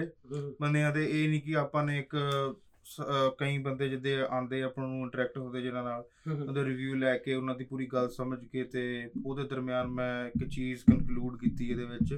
[0.61, 2.15] ਬੰਦਿਆਂ ਦੇ ਇਹ ਨਹੀਂ ਕਿ ਆਪਾਂ ਨੇ ਇੱਕ
[3.39, 6.03] ਕਈ ਬੰਦੇ ਜਿੱਦੇ ਆਂਦੇ ਆਪਾਂ ਨੂੰ ਇੰਟਰੈਕਟ ਹੁੰਦੇ ਜਿਨ੍ਹਾਂ ਨਾਲ
[6.41, 8.83] ਉਹਦੇ ਰਿਵਿਊ ਲੈ ਕੇ ਉਹਨਾਂ ਦੀ ਪੂਰੀ ਗੱਲ ਸਮਝ ਕੇ ਤੇ
[9.25, 12.13] ਉਹਦੇ ਦਰਮਿਆਨ ਮੈਂ ਇੱਕ ਚੀਜ਼ ਕਨਕਲੂਡ ਕੀਤੀ ਇਹਦੇ ਵਿੱਚ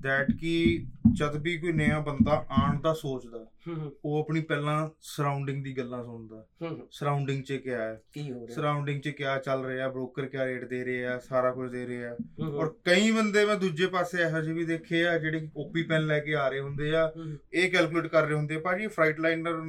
[0.00, 3.46] ਦੈਟ ਕਿ ਜਦ ਵੀ ਕੋਈ ਨਵਾਂ ਬੰਦਾ ਆਉਣ ਦਾ ਸੋਚਦਾ
[4.04, 6.44] ਉਹ ਆਪਣੀ ਪਹਿਲਾਂ ਸਰਾਊਂਡਿੰਗ ਦੀ ਗੱਲਾਂ ਸੁਣਦਾ।
[6.90, 8.00] ਸਰਾਊਂਡਿੰਗ 'ਚ ਕਿਆ ਹੈ?
[8.12, 8.54] ਕੀ ਹੋ ਰਿਹਾ?
[8.54, 9.88] ਸਰਾਊਂਡਿੰਗ 'ਚ ਕਿਆ ਚੱਲ ਰਿਹਾ?
[9.88, 11.18] ਬ੍ਰੋਕਰ ਕਿਆ ਰੇਟ ਦੇ ਰਹੇ ਆ?
[11.18, 12.08] ਸਾਰਾ ਕੁਝ ਦੇ ਰਹੇ
[12.50, 16.20] ਔਰ ਕਈ ਬੰਦੇ ਮੈਂ ਦੂਜੇ ਪਾਸੇ ਇਹੋ ਜਿਹੇ ਵੀ ਦੇਖੇ ਆ ਜਿਹੜੇ ਕਾਪੀ ਪੈਨ ਲੈ
[16.20, 17.12] ਕੇ ਆ ਰਹੇ ਹੁੰਦੇ ਆ।
[17.52, 19.60] ਇਹ ਕੈਲਕੂਲੇਟ ਕਰ ਰਹੇ ਹੁੰਦੇ ਆ ਭਾਜੀ ਫਰਾਈਟ ਲਾਈਨਰ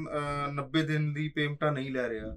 [0.54, 2.36] 90 ਦਿਨ ਦੀ ਪੇਮੈਂਟਾਂ ਨਹੀਂ ਲੈ ਰਿਹਾ।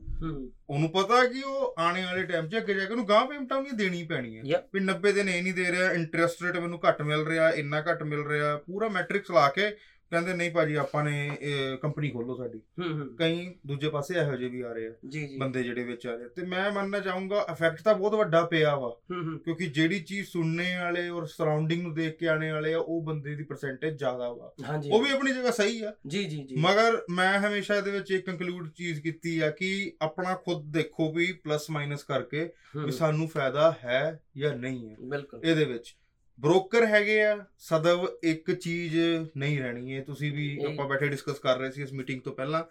[0.71, 3.73] ਉਹਨੂੰ ਪਤਾ ਕਿ ਉਹ ਆਉਣੇ ਵਾਲੇ ਟਾਈਮ 'ਚ ਅੱਗੇ ਜਾ ਕੇ ਉਹਨੂੰ ਗਾਂ ਪੇਮੈਂਟਾਂ ਨਹੀਂ
[3.73, 4.43] ਦੇਣੀ ਪੈਣੀ ਹੈ.
[4.75, 8.03] ਵੀ 90 ਦਿਨ ਇਹ ਨਹੀਂ ਦੇ ਰਿਹਾ ਇੰਟਰਸਟ ਰੇਟ ਮੈਨੂੰ ਘੱਟ ਮਿਲ ਰਿਹਾ ਇੰਨਾ ਘੱਟ
[8.03, 9.77] ਮਿਲ ਰਿਹਾ ਪੂਰਾ ਮੈਟ੍ਰਿਕਸ ਲਾ ਕੇ
[10.11, 11.37] ਕਹਿੰਦੇ ਨਹੀਂ ਭਾਜੀ ਆਪਾਂ ਨੇ
[11.83, 15.27] ਕੰਪਨੀ ਖੋਲੋ ਸਾਡੀ। ਹੂੰ ਹੂੰ। ਕਈ ਦੂਜੇ ਪਾਸੇ ਇਹੋ ਜਿਹੇ ਵੀ ਆ ਰਹੇ ਆ ਜੀ
[15.27, 18.77] ਜੀ। ਬੰਦੇ ਜਿਹੜੇ ਵਿੱਚ ਆ ਰਹੇ ਤੇ ਮੈਂ ਮੰਨਣਾ ਚਾਹੂੰਗਾ ਇਫੈਕਟ ਤਾਂ ਬਹੁਤ ਵੱਡਾ ਪਿਆ
[18.77, 22.75] ਵਾ। ਹੂੰ ਹੂੰ। ਕਿਉਂਕਿ ਜਿਹੜੀ ਚੀਜ਼ ਸੁਣਨੇ ਵਾਲੇ ਔਰ ਸਰਾਊਂਡਿੰਗ ਨੂੰ ਦੇਖ ਕੇ ਆਣੇ ਵਾਲੇ
[22.75, 24.55] ਆ ਉਹ ਬੰਦੇ ਦੀ ਪਰਸੈਂਟੇਜ ਜ਼ਿਆਦਾ ਵਾ।
[24.93, 28.27] ਉਹ ਵੀ ਆਪਣੀ ਜਗ੍ਹਾ ਸਹੀ ਆ। ਜੀ ਜੀ ਜੀ। ਮਗਰ ਮੈਂ ਹਮੇਸ਼ਾ ਇਹਦੇ ਵਿੱਚ ਇੱਕ
[28.27, 32.51] ਕੰਕਲੂਡ ਚੀਜ਼ ਕੀਤੀ ਆ ਕਿ ਆਪਣਾ ਖੁਦ ਦੇਖੋ ਵੀ ਪਲੱਸ ਮਾਈਨਸ ਕਰਕੇ
[32.85, 34.97] ਵੀ ਸਾਨੂੰ ਫਾਇਦਾ ਹੈ ਜਾਂ ਨਹੀਂ ਹੈ।
[35.45, 35.97] ਇਹਦੇ ਵਿੱਚ
[36.41, 38.97] ਬ੍ਰੋਕਰ ਹੈਗੇ ਆ ਸਦਵ ਇੱਕ ਚੀਜ਼
[39.37, 42.63] ਨਹੀਂ ਰਹਿਣੀ ਹੈ ਤੁਸੀਂ ਵੀ ਆਪਾਂ ਬੈਠੇ ਡਿਸਕਸ ਕਰ ਰਹੇ ਸੀ ਇਸ ਮੀਟਿੰਗ ਤੋਂ ਪਹਿਲਾਂ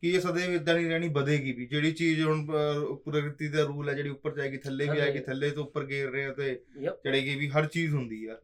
[0.00, 2.46] ਕਿ ਇਹ ਸदैव ਇਦਾਂ ਨਹੀਂ ਰਹਿਣੀ ਵਧੇਗੀ ਵੀ ਜਿਹੜੀ ਚੀਜ਼ ਹੁਣ
[3.04, 6.30] ਪ੍ਰਕਿਰਤੀ ਦਾ ਰੂਲ ਹੈ ਜਿਹੜੀ ਉੱਪਰ ਜਾਏਗੀ ਥੱਲੇ ਵੀ। ਆਏਗੀ ਥੱਲੇ ਤੋਂ ਉੱਪਰ ਗੇਰ ਰਹੇ
[6.30, 6.54] ਤੇ
[7.04, 8.36] ਚੜੇਗੀ ਵੀ ਹਰ ਚੀਜ਼ ਹੁੰਦੀ ਆ।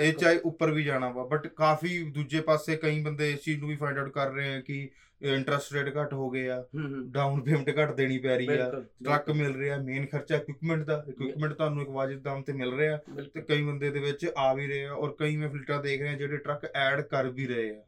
[0.00, 3.68] ਇਹ ਚਾਹੇ ਉੱਪਰ ਵੀ ਜਾਣਾ ਵਾ ਬਟ ਕਾਫੀ ਦੂਜੇ ਪਾਸੇ ਕਈ ਬੰਦੇ ਇਸ ਚੀਜ਼ ਨੂੰ
[3.68, 4.88] ਵੀ ਫਾਈਂਡ ਆਊਟ ਕਰ ਰਹੇ ਆ ਕਿ
[5.22, 6.62] ਇੰਟਰਸਟ ਰੇਟ ਘੱਟ ਹੋ ਗਏ ਆ
[7.10, 8.70] ਡਾਊਨ ਪੇਮੈਂਟ ਘੱਟ ਦੇਣੀ ਪੈ ਰਹੀ ਆ
[9.04, 12.96] ਟਰੱਕ ਮਿਲ ਰਿਹਾ ਮੇਨ ਖਰਚਾ ਇਕਵਿਪਮੈਂਟ ਦਾ ਇਕਵਿਪਮੈਂਟ ਤੁਹਾਨੂੰ ਇੱਕ ਵਾਜਿਬ ਦਾਮ ਤੇ ਮਿਲ ਰਿਹਾ
[13.24, 16.14] ਤੇ ਕਈ ਬੰਦੇ ਦੇ ਵਿੱਚ ਆ ਵੀ ਰਹੇ ਆ ਔਰ ਕਈ ਮੈਂ ਫਲੀਟਾਂ ਦੇਖ ਰਿਹਾ
[16.14, 17.82] ਜਿਹੜੇ ਟਰੱਕ ਐਡ ਕਰ ਵੀ ਰਹੇ ਆ।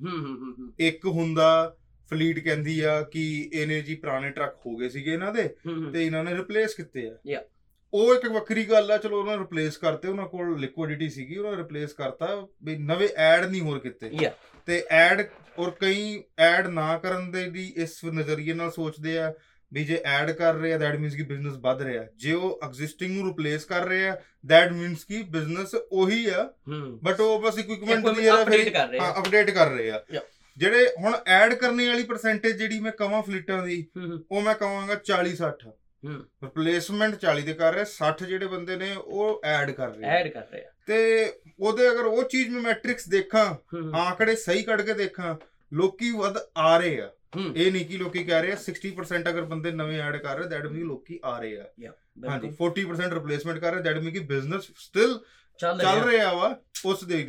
[0.81, 1.49] ਇੱਕ ਹੁੰਦਾ
[2.11, 5.49] ਫਲੀਟ ਕਹਿੰਦੀ ਆ ਕਿ ਇਹਨੇ ਜੀ ਪੁਰਾਣੇ ਟਰੱਕ ਹੋ ਗਏ ਸੀਗੇ ਇਹਨਾਂ ਦੇ
[5.93, 7.15] ਤੇ ਇਹਨਾਂ ਨੇ ਰਿਪਲੇਸ ਕੀਤੇ ਆ.
[7.95, 11.53] ਉਹ ਇੱਕ ਵੱਖਰੀ ਗੱਲ ਆ ਚਲੋ ਉਹਨਾਂ ਨੇ ਰਿਪਲੇਸ ਕਰਤੇ ਉਹਨਾਂ ਕੋਲ ਲਿਕੁਇਡਿਟੀ ਸੀਗੀ ਉਹਨਾਂ
[11.53, 14.11] ਨੇ ਰਿਪਲੇਸ ਕਰਤਾ ਵੀ ਨਵੇਂ ਐਡ ਨਹੀਂ ਹੋਰ ਕੀਤੇ.
[14.67, 15.23] ਤੇ ਐਡ
[15.59, 19.33] ਔਰ ਕਈ ਐਡ ਨਾ ਕਰਨ ਦੇ ਵੀ ਇਸ ਨਜ਼ਰੀਏ ਨਾਲ ਸੋਚਦੇ ਆ
[19.73, 23.19] ਵੀ ਜੇ ਐਡ ਕਰ ਰਹੇ ਆ ਦੈਟ ਮੀਨਸ ਕਿ ਬਿਜ਼ਨਸ ਵੱਧ ਰਿਹਾ। ਜੇ ਉਹ ਐਗਜ਼ਿਸਟਿੰਗ
[23.19, 24.17] ਨੂੰ ਰਿਪਲੇਸ ਕਰ ਰਹੇ ਆ
[24.47, 26.53] ਦੈਟ ਮੀਨਸ ਕਿ ਬਿਜ਼ਨਸ ਉਹੀ ਆ
[27.03, 30.03] ਬਟ ਉਹ ਬਸ ਇਕਵਿਪਮੈਂਟ ਦੀ ਅਪਡੇਟ ਕਰ ਰਹੇ ਹਾਂ ਆ ਅਪਡੇਟ ਕਰ ਰਹੇ ਆ.
[30.57, 33.87] ਜਿਹੜੇ ਹੁਣ ਐਡ ਕਰਨੇ ਵਾਲੀ ਪਰਸੈਂਟੇਜ ਜਿਹੜੀ ਮੈਂ ਕਵਾਂ ਫਲੀਟਾਂ ਦੀ
[34.31, 35.73] ਉਹ ਮੈਂ ਕਵਾਂਗਾ 40 60 ਹੂੰ
[36.05, 40.45] ਰਿਪਲੇਸਮੈਂਟ 40 ਦੇ ਕਰ ਰਹੇ 60 ਜਿਹੜੇ ਬੰਦੇ ਨੇ ਉਹ ਐਡ ਕਰ ਰਹੇ। ਐਡ ਕਰ
[40.53, 40.99] ਰਹੇ ਤੇ
[41.61, 43.45] ਉਹਦੇ ਅਗਰ ਉਹ ਚੀਜ਼ ਮੈਂ ਮੈਟ੍ਰਿਕਸ ਦੇਖਾਂ
[43.97, 45.35] ਆંકੜੇ ਸਹੀ ਕੱਢ ਕੇ ਦੇਖਾਂ
[45.73, 47.11] ਲੋਕੀ ਵੱਧ ਆ ਰਹੇ ਆ।
[47.57, 50.67] ਇਹ ਨਹੀਂ ਕਿ ਲੋਕੀ ਕਹਿ ਰਹੇ ਆ 60% ਅਗਰ ਬੰਦੇ ਨਵੇਂ ਐਡ ਕਰ ਰਹੇ ਦੈਟ
[50.67, 51.91] ਮੀਨ ਲੋਕੀ ਆ ਰਹੇ ਆ। ਹਾਂਜੀ
[52.21, 55.19] ਬਿਲਕੁਲ। 40% ਰਿਪਲੇਸਮੈਂਟ ਕਰ ਰਹੇ ਦੈਟ ਮੀਨ ਕਿ ਬਿਜ਼ਨਸ ਸਟਿਲ
[55.61, 57.23] ਚੱਲ ਰਿਹਾ। ਵਾ ਉਸ ਦੇ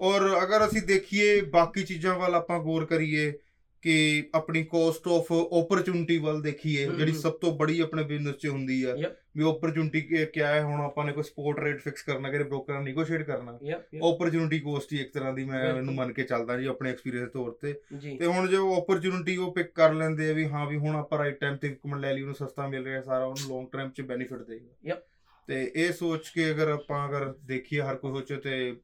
[0.00, 3.32] ਔਰ ਅਗਰ ਅਸੀਂ ਦੇਖੀਏ ਬਾਕੀ ਚੀਜ਼ਾਂ ਵੱਲ ਆਪਾਂ ਗੌਰ ਕਰੀਏ
[3.82, 8.82] ਕਿ ਆਪਣੀ ਕੋਸਟ ਆਫ ਓਪਰਚੁਨਿਟੀ ਵੱਲ ਦੇਖੀਏ ਜਿਹੜੀ। ਸਭ ਤੋਂ ਬੜੀ ਆਪਣੇ ਬਿਜ਼ਨਸ 'ਚ ਹੁੰਦੀ
[8.84, 8.94] ਆ.
[9.36, 12.82] ਵੀ ਓਪਰਚੁਨਿਟੀ ਕੀ ਹੈ ਹੁਣ ਆਪਾਂ ਨੇ ਕੋਈ ਸਪੋਰਟ ਰੇਟ ਫਿਕਸ ਕਰਨਾ ਕਿ ਬ੍ਰੋਕਰ ਨਾਲ
[12.84, 13.58] ਨੈਗੋਸ਼ੀਏਟ ਕਰਨਾ
[14.02, 17.50] ਓਪਰਚੁਨਿਟੀ ਕੋਸਟ ਹੀ ਇੱਕ ਤਰ੍ਹਾਂ ਦੀ ਮੈਂ। ਇਹਨੂੰ ਮੰਨ ਕੇ ਚੱਲਦਾ ਜੀ ਆਪਣੇ ਐਕਸਪੀਰੀਅੰਸ ਤੌਰ
[17.62, 17.72] ਤੇ
[18.18, 21.40] ਤੇ ਹੁਣ ਜੋ ਓਪਰਚੁਨਿਟੀ ਉਹ ਪਿਕ ਕਰ ਲੈਂਦੇ ਆ ਵੀ ਹਾਂ ਵੀ ਹੁਣ ਆਪਾਂ ਰਾਈਟ
[21.40, 24.42] ਟਾਈਮ ਤੇ ਇਕਵਿਪਮੈਂਟ ਲੈ ਲਈ ਉਹਨੂੰ ਸਸਤਾ ਮਿਲ ਰਿਹਾ ਸਾਰਾ ਉਹਨੂੰ ਲੌਂਗ ਟਰਮ 'ਚ ਬੈਨੀਫਿਟ
[24.42, 25.00] ਦੇਗਾ.
[25.48, 28.76] ਤੇ ਇਹ ਸੋਚ ਕੇ ਅਗਰ ਆਪਾਂ ਅਗਰ ਦੇਖੀਏ ਹਰ ਕੋਈ ਸੋਚੇ ਤੇ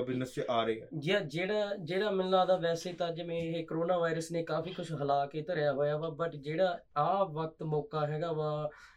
[0.00, 4.30] ਬਿਜ਼ਨਸ 'ਚ ਆ ਰਿਹਾ ਜਿਹੜਾ ਜਿਹੜਾ ਜਿਹੜਾ ਮੈਨੂੰ ਲੱਗਦਾ ਵੈਸੇ ਤਾਂ ਜਿਵੇਂ ਇਹ ਕਰੋਨਾ ਵਾਇਰਸ
[4.32, 8.48] ਨੇ ਕਾਫੀ ਕੁਝ ਹਿਲਾ ਕੇ ਧਰਿਆ ਹੋਇਆ ਵਾ ਬਟ ਜਿਹੜਾ ਆ ਵਕਤ ਮੌਕਾ ਹੈਗਾ ਵਾ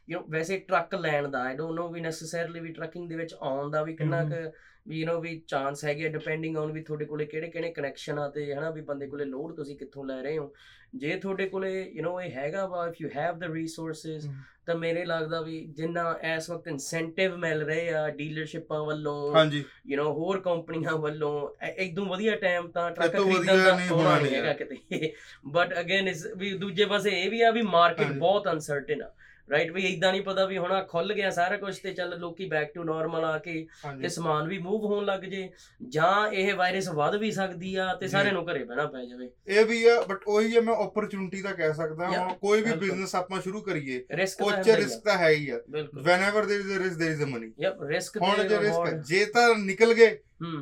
[0.08, 3.36] ਯੂ نو ਵੈਸੇ ਟਰੱਕ ਲੈਣ ਦਾ ਆਈ ਡੋਨਟ ਨੋ ਵੀ ਨੈਸੈਸਰੀਲੀ ਵੀ ਟਰੱਕਿੰਗ ਦੇ ਵਿੱਚ
[3.42, 4.50] ਆਉਣ ਦਾ ਵੀ ਕਿੰਨਾ ਕੁ
[4.88, 8.28] ਵੀ ਯੂ نو ਵੀ ਚਾਂਸ ਹੈਗੇ ਡਿਪੈਂਡਿੰਗ ਔਨ ਵੀ ਤੁਹਾਡੇ ਕੋਲੇ ਕਿਹੜੇ ਕਿਹੜੇ ਕਨੈਕਸ਼ਨ ਆ
[8.30, 10.52] ਤੇ ਹਨਾ ਵੀ ਬੰਦੇ ਕੋਲੇ ਲੋਡ ਤੁਸੀਂ ਕਿੱਥੋਂ ਲੈ ਰਹੇ ਹੋ
[10.96, 14.42] ਜੇ ਤੁਹਾਡੇ ਕੋਲੇ ਯੂ نو ਇਹ ਹੈਗਾ ਵਾ if you have the resources hmm.
[14.67, 19.45] ਤਾਂ ਮੇਰੇ ਲੱਗਦਾ ਵੀ ਜਿੰਨਾ ਇਸ ਵਕਤ ਇਨਸੈਂਟਿਵ ਮਿਲ ਰਹੇ ਆ ਡੀਲਰਸ਼ਿਪਾਂ ਵੱਲੋਂ
[19.87, 24.53] ਯੂ نو ਹੋਰ ਕੰਪਨੀਆਂ ਵੱਲੋਂ ਇਦੋਂ ਵਧੀਆ ਟਾਈਮ ਤਾਂ ਟਰੱਕ ਖਰੀਦਣ ਦਾ ਹੋਣਾ ਨਹੀਂ ਹੈਗਾ
[24.53, 24.77] ਕਿਤੇ।
[25.47, 29.15] ਬਟ ਅਗੇਨ ਇਸ ਵੀ ਦੂਜੇ ਪਾਸੇ ਇਹ ਵੀ ਆ ਵੀ ਮਾਰਕੀਟ। ਬਹੁਤ ਅਨਸਰਟਨ ਆ।
[29.51, 32.47] ਰਾਈਟ ਵੀ ਇਦਾਂ ਨਹੀਂ ਪਤਾ ਵੀ ਹੁਣ ਆ ਖੁੱਲ ਗਿਆ ਸਾਰਾ ਕੁਝ ਤੇ ਚੱਲ ਲੋਕੀ
[32.47, 33.67] ਬੈਕ ਟੂ ਨਾਰਮਲ ਆ ਕੇ
[34.03, 35.49] ਤੇ ਸਮਾਨ ਵੀ ਮੂਵ ਹੋਣ ਲੱਗ ਜੇ
[35.89, 39.65] ਜਾਂ ਇਹ ਵਾਇਰਸ ਵੱਧ ਵੀ ਸਕਦੀ ਆ ਤੇ। ਸਾਰਿਆਂ ਨੂੰ ਘਰੇ ਬਹਿਣਾ ਪੈ ਜਾਵੇ ਇਹ
[39.67, 43.41] ਵੀ ਆ ਬਟ ਉਹੀ ਹੈ ਮੈਂ ਓਪਰਚੁਨਿਟੀ ਦਾ ਕਹਿ ਸਕਦਾ ਹਾਂ ਕੋਈ ਵੀ। ਬਿਜ਼ਨਸ ਆਪਾਂ
[43.41, 45.61] ਸ਼ੁਰੂ ਕਰੀਏ ਰਿਸਕ ਉਹ ਤਾਂ ਚ ਹੈ ਰਿਸਕ ਤਾਂ ਹੈ ਹੀ ਆ
[46.05, 49.25] whenever there is a risk there is a money yup risk ਹੁਣ ਜੇ ਰਿਸਕ ਜੇ
[49.27, 50.17] ਤਾਂ ਨਿਕਲ ਗਏ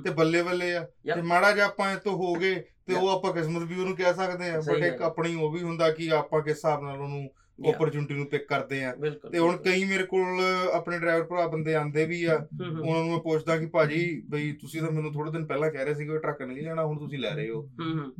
[0.04, 0.84] ਤੇ ਬੱਲੇ ਬੱਲੇ ਆ.
[1.06, 2.54] ਤੇ ਮਾੜਾ ਜਿਹਾ ਆਪਾਂ ਇਹ ਤੋਂ ਹੋ ਗਏ
[2.86, 3.08] ਤੇ ਉਹ.
[3.08, 6.40] ਆਪਾਂ ਕਿਸਮਤ ਵੀ ਉਹਨੂੰ ਕਹਿ ਸਕਦੇ ਆ ਬਟ ਇੱਕ। ਆਪਣੀ ਉਹ ਵੀ ਹੁੰਦਾ ਕਿ ਆਪਾਂ
[6.42, 7.28] ਕਿਸ ਹਿਸਾਬ ਨਾਲ ਉਹਨੂੰ
[7.66, 8.94] ਓਪਰਚੁਨਿਟੀ ਨੂੰ ਪਿਕ ਕਰਦੇ ਆ।
[9.32, 10.40] ਤੇ ਹੁਣ। ਕਈ ਮੇਰੇ ਕੋਲ
[10.72, 14.82] ਆਪਣੇ ਡਰਾਈਵਰ ਭਰਾ ਬੰਦੇ ਆਂਦੇ ਵੀ ਆ। ਉਹਨਾਂ ਨੂੰ ਮੈਂ ਪੁੱਛਦਾ ਕਿ ਭਾਜੀ ਬਈ ਤੁਸੀਂ
[14.82, 17.50] ਤਾਂ ਮੈਨੂੰ ਥੋੜੇ ਦਿਨ ਪਹਿਲਾਂ ਕਹਿ ਰਹੇ ਸੀਗੇ ਟਰੱਕ ਨਹੀਂ ਲੈਣਾ ਹੁਣ ਤੁਸੀਂ ਲੈ ਰਹੇ
[17.50, 17.62] ਹੋ।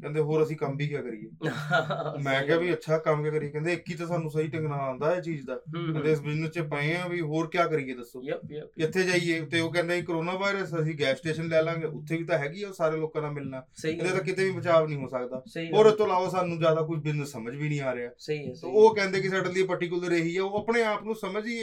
[0.00, 1.30] ਕਹਿੰਦੇ ਹੋਰ ਅਸੀਂ ਕੰਮ ਵੀ ਕੀ ਕਰੀਏ?
[2.24, 3.50] ਮੈਂ ਕਿਹਾ ਵੀ ਅੱਛਾ ਕੰਮ ਕੀ ਕਰੀਏ?
[3.50, 6.50] ਕਹਿੰਦੇ ਇੱਕ ਹੀ ਤਾਂ ਸਾਨੂੰ ਸਹੀ ਢੰਗ ਨਾਲ ਆਉਂਦਾ ਇਹ ਚੀਜ਼ ਦਾ। ਕਹਿੰਦੇ ਇਸ ਬਿਜ਼ਨਸ
[6.50, 8.20] 'ਚ ਪਏ ਆ ਵੀ ਹੋਰ ਕੀ ਕਰੀਏ ਦੱਸੋ?
[8.20, 12.24] ਕਿੱਥੇ ਜਾਈਏ ਤੇ ਉਹ ਕਹਿੰਦਾ ਜੀ ਕਰੋਨਾ ਵਾਇਰਸ ਅਸੀਂ ਗੈਸ ਸਟੇਸ਼ਨ ਲੈ ਲਾਂਗੇ। ਉੱਥੇ ਵੀ
[12.24, 13.62] ਤਾਂ ਹੈਗੀ ਆ ਸਾਰੇ ਲੋਕਾਂ ਨਾਲ ਮਿਲਣਾ।
[14.02, 16.98] ਇਹਦੇ ਤਾਂ ਕਿਤੇ ਵੀ ਬਚਾਅ ਨਹੀਂ ਹੋ ਸਕਦਾ। ਗੱਲ, ਇਸ ਤੋਂ ਇਲਾਵਾ ਸਾਨੂੰ ਜ਼ਿਆਦਾ ਕੋਈ
[16.98, 20.37] ਬਿਜ਼ਨਸ ਸਮਝ ਵੀ ਨਹੀਂ ਆ ਰਿਹਾ। ਸਹੀ ਹੈ। ਉਹ ਕਹਿੰਦੇ ਕਿ ਸਾਡੇ ਲਈ ਪਾਰਟਿਕੂਲਰ ਇਹੀ
[20.37, 21.59] ਆ ਉਹ ਆਪਣੇ ਆਪ ਨੂੰ ਸਮਝ ਹੀ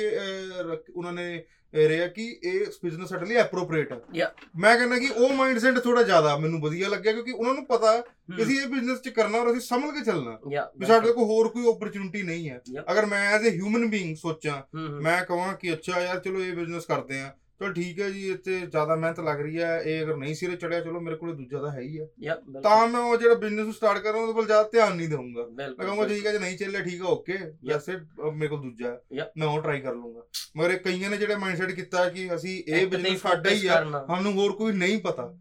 [0.95, 4.29] ਉਹਨਾਂ ਨੇ ਰਿਹਾ ਕਿ ਇਹ ਬਿਜ਼ਨਸ ਸਾਡੇ ਲਈ ਐਪਰੋਪ੍ਰੀਏਟ Yeah.
[4.59, 8.41] ਮੈਂ ਕਹਿੰਦਾ ਕਿ ਉਹ ਮਾਈਂਡਸੈਟ ਥੋੜਾ ਜ਼ਿਆਦਾ ਮੈਨੂੰ ਵਧੀਆ ਲੱਗਿਆ ਕਿਉਂਕਿ ਉਹਨਾਂ ਨੂੰ ਪਤਾ ਹੂੰ,
[8.43, 10.37] ਅਸੀਂ ਇਹ ਬਿਜ਼ਨਸ 'ਚ ਕਰਨਾ ਔਰ ਅਸੀਂ ਸੰਭਲ ਕੇ ਚੱਲਣਾ।
[10.77, 12.59] ਵੀ ਸਾਡੇ ਕੋਲ ਹੋਰ ਕੋਈ ਓਪਰਚੁਨਿਟੀ ਨਹੀਂ ਹੈ.
[12.91, 16.41] ਅਗਰ ਮੈਂ ਐਜ਼ ਅ ਹਿਊਮਨ ਬੀਇੰਗ ਸੋਚਾਂ ਹੂੰ ਹੂੰ। ਮੈਂ ਕਹਾਂ ਕਿ ਅੱਛਾ ਯਾਰ ਚਲੋ
[16.41, 20.03] ਇਹ ਬਿਜ਼ਨਸ ਕਰਦੇ ਆ ਚਲੋ ਠੀਕ ਹੈ ਜੀ ਇੱਥੇ ਜ਼ਿਆਦਾ ਮਿਹਨਤ ਲੱਗ ਰਹੀ ਹੈ। ਇਹ
[20.03, 23.01] ਅਗਰ ਨਹੀਂ ਸਿਰੇ ਚੜਿਆ ਚਲੋ ਮੇਰੇ ਕੋਲ ਦੂਜਾ ਤਾਂ ਹੈ ਹੀ ਆ ਯਾ ਤਾਂ ਮੈਂ
[23.01, 26.31] ਉਹ ਜਿਹੜਾ ਬਿਜ਼ਨਸ ਸਟਾਰਟ ਕਰਾਂ ਉਹਦੇ ਵੱਲ ਜ਼ਿਆਦਾ ਧਿਆਨ ਨਹੀਂ ਦਊਂਗਾ। ਮੈਂ ਕਹਾਂਗਾ ਠੀਕ ਹੈ
[26.31, 27.97] ਜੇ ਨਹੀਂ ਚੱਲਿਆ ਠੀਕ ਹੈ ਓਕੇ ਵੈਸੇ
[28.31, 29.29] ਮੇਰੇ ਕੋਲ ਦੂਜਾ ਹੈ.
[29.37, 30.21] ਮੈਂ ਉਹ ਟਰਾਈ ਕਰ ਲੂੰਗਾ
[30.57, 34.33] ਮਗਰ ਇਹ ਕਈਆਂ ਨੇ ਜਿਹੜੇ ਮਾਈਂਡਸੈਟ ਕੀਤਾ ਕਿ ਅਸੀਂ ਇਹ ਬਿਜ਼ਨਸ ਸਾਡਾ ਹੀ ਆ। ਸਾਨੂੰ
[34.33, 35.33] ਹੋਰ ਕੋਈ ਨਹੀਂ ਪਤਾ.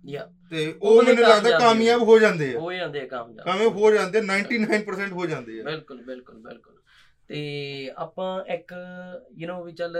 [0.50, 3.90] ਤੇ ਉਹ ਮੈਨੂੰ ਲੱਗਦਾ ਕਾਮਯਾਬ ਕਾਮਯਾਬ ਹੋ ਜਾਂਦੇ ਆ। ਹੋ ਜਾਂਦੇ ਆ ਕਾਮਯਾਬ। ਕਾਮਯਾਬ ਹੋ
[3.90, 6.74] ਜਾਂਦੇ 99% ਹੋ ਜਾਂਦੇ ਆ। ਬਿਲਕੁਲ ਬਿਲਕੁਲ ਬਿਲਕੁਲ।
[7.28, 8.72] ਤੇ ਆਪਾਂ ਇੱਕ
[9.38, 9.96] ਯੂ نو ਵੀ ਚੱਲ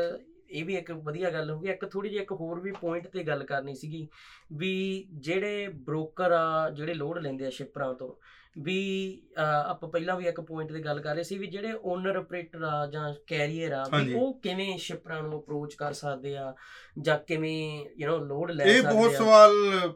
[0.50, 3.22] ਇਹ ਵੀ ਇੱਕ ਵਧੀਆ ਗੱਲ ਹੋ ਗਈ, ਇੱਕ ਥੋੜੀ ਜਿਹੀ ਇੱਕ ਹੋਰ ਵੀ ਪੁਆਇੰਟ ਤੇ
[3.22, 4.06] ਗੱਲ ਕਰਨੀ ਸੀਗੀ
[4.52, 8.12] ਵੀ ਜਿਹੜੇ ਬ੍ਰੋਕਰ ਆ, ਜਿਹੜੇ ਲੋਡ ਲੈਂਦੇ ਆ ਸ਼ਿਪਰਾਂ ਤੋਂ
[8.58, 12.62] ਵੀ ਆਪਾਂ ਪਹਿਲਾਂ ਵੀ ਇੱਕ ਪੁਆਇੰਟ ਤੇ ਗੱਲ ਕਰ ਰਹੇ ਸੀ ਵੀ ਜਿਹੜੇ ਓਨਰ ਆਪਰੇਟਰ
[12.62, 16.54] ਆ ਜਾਂ ਕੈਰੀਅਰ ਆ ਵੀ ਉਹ ਕਿਵੇਂ ਸ਼ਿਪਰਾਂ ਨੂੰ ਅਪਰੋਚ ਕਰ ਸਕਦੇ ਆ
[16.98, 18.90] ਜਾਂ ਕਿਵੇਂ ਯੂ نو ਲੋਡ ਲੈ ਸਕਦੇ ਆ?
[18.90, 19.50] ਇਹ ਬਹੁਤ ਸਵਾਲ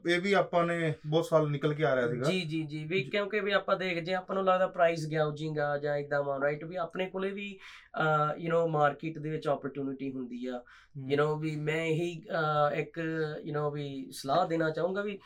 [0.08, 3.02] ਇਹ ਵੀ ਆਪਾਂ ਨੇ ਬਹੁਤ ਸਵਾਲ ਨਿਕਲ ਕੇ ਆ ਰਿਹਾ ਸੀਗਾ। ਜੀ ਜੀ ਜੀ ਵੀ
[3.02, 6.76] ਕਿਉਂਕਿ ਵੀ ਆਪਾਂ ਦੇਖਦੇ ਆਪਾਂ ਨੂੰ ਲੱਗਦਾ ਪ੍ਰਾਈਸ ਗਾਉਜਿੰਗ ਆ ਜਾਂ ਇਦਾਂ ਵਾ ਰਾਈਟ ਵੀ
[6.76, 7.58] ਆਪਣੇ ਕੋਲੇ ਵੀ
[8.38, 10.62] ਯੂ نو ਮਾਰਕੀਟ ਦੇ ਵਿੱਚ ਓਪਰਚ्युनिटी ਹੁੰਦੀ ਆ।
[11.08, 12.22] ਯੂ نो ਵੀ ਮੈਂ ਇਹੀ
[12.74, 12.98] ਇੱਕ
[13.44, 15.18] ਯੂ نو ਵੀ ਸਲਾਹ ਦੇਣਾ ਚਾਹੂੰਗਾ ਵੀ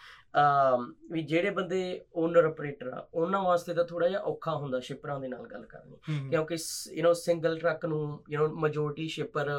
[1.11, 1.79] ਵੀ ਜਿਹੜੇ ਬੰਦੇ
[2.15, 5.97] ਓਨਰ ਆਪਰੇਟਰ ਆ ਉਹਨਾਂ ਵਾਸਤੇ ਤਾਂ ਥੋੜਾ ਜਿਹਾ ਔਖਾ ਹੁੰਦਾ ਸ਼ਿਪਰਾਂ ਦੇ ਨਾਲ ਗੱਲ ਕਰਨੀ
[6.09, 6.55] ਹਮ, ਕਿਉਂਕਿ
[6.91, 9.49] ਯੂ نو ਸਿੰਗਲ ਟਰੱਕ ਨੂੰ ਯੂ نو ਮੈਜੋਰਟੀ ਸ਼ਿਪਰ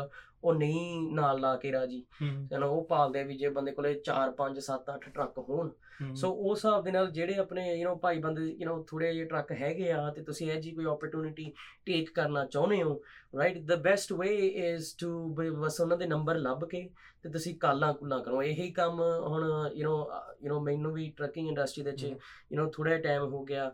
[0.48, 4.62] ਉਹ ਨਹੀਂ ਨਾਲ ਲਾ ਕੇ ਰਾਜੀ। ਹਨਾ ਉਹ ਪਾਲਦੇ ਵੀ ਜੇ ਬੰਦੇ ਕੋਲੇ 4 5
[4.66, 5.70] 7 8 ਟਰੱਕ ਹੋਣ।
[6.14, 9.26] ਸੋ ਉਸ ਹਿਸਾਬ ਦੇ ਨਾਲ ਜਿਹੜੇ ਆਪਣੇ ਯੂ نو ਭਾਈ ਬੰਦੇ ਯੂ نو ਥੋੜੇ ਜਿਹੇ
[9.26, 11.50] ਟਰੱਕ ਹੈਗੇ ਆ ਤੇ ਤੁਸੀਂ ਇਹ ਜੀ ਕੋਈ ਓਪਰਚ्युनिटी
[11.86, 13.00] ਟੇਕ ਕਰਨਾ ਚਾਹੁੰਦੇ ਹੋ
[13.38, 14.36] right the best way
[14.66, 16.90] is to ਬਸ ਉਹਨਾਂ ਦੇ ਨੰਬਰ ਲੱਭ ਕੇ
[17.24, 19.98] ਤੇ ਤੁਸੀਂ ਕਾਲਾਂ ਕੁਲਾਂ ਕਰੋ। ਇਹੀ ਕੰਮ ਹੁਣ ਯੂ نو
[20.44, 23.72] ਯੂ نو ਮੈਨੂੰ ਵੀ ਟਰੱਕਿੰਗ ਇੰਡਸਟਰੀ ਦੇ ਵਿੱਚ ਯੂ نو ਥੋੜਾ ਟਾਈਮ ਹੋ ਗਿਆ।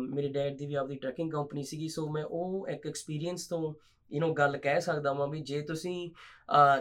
[0.00, 3.72] ਮੇਰੇ ਡੈਡ ਦੀ ਵੀ ਆਪਦੀ ਟਰੱਕਿੰਗ ਕੰਪਨੀ ਸੀਗੀ ਸੋ ਮੈਂ ਉਹ ਇੱਕ ਐਕਸਪੀਰੀਅੰਸ ਤੋਂ
[4.11, 5.95] ਯੂ نو ਗੱਲ ਕਹਿ ਸਕਦਾ ਵਾਂ ਵੀ ਜੇ ਤੁਸੀਂ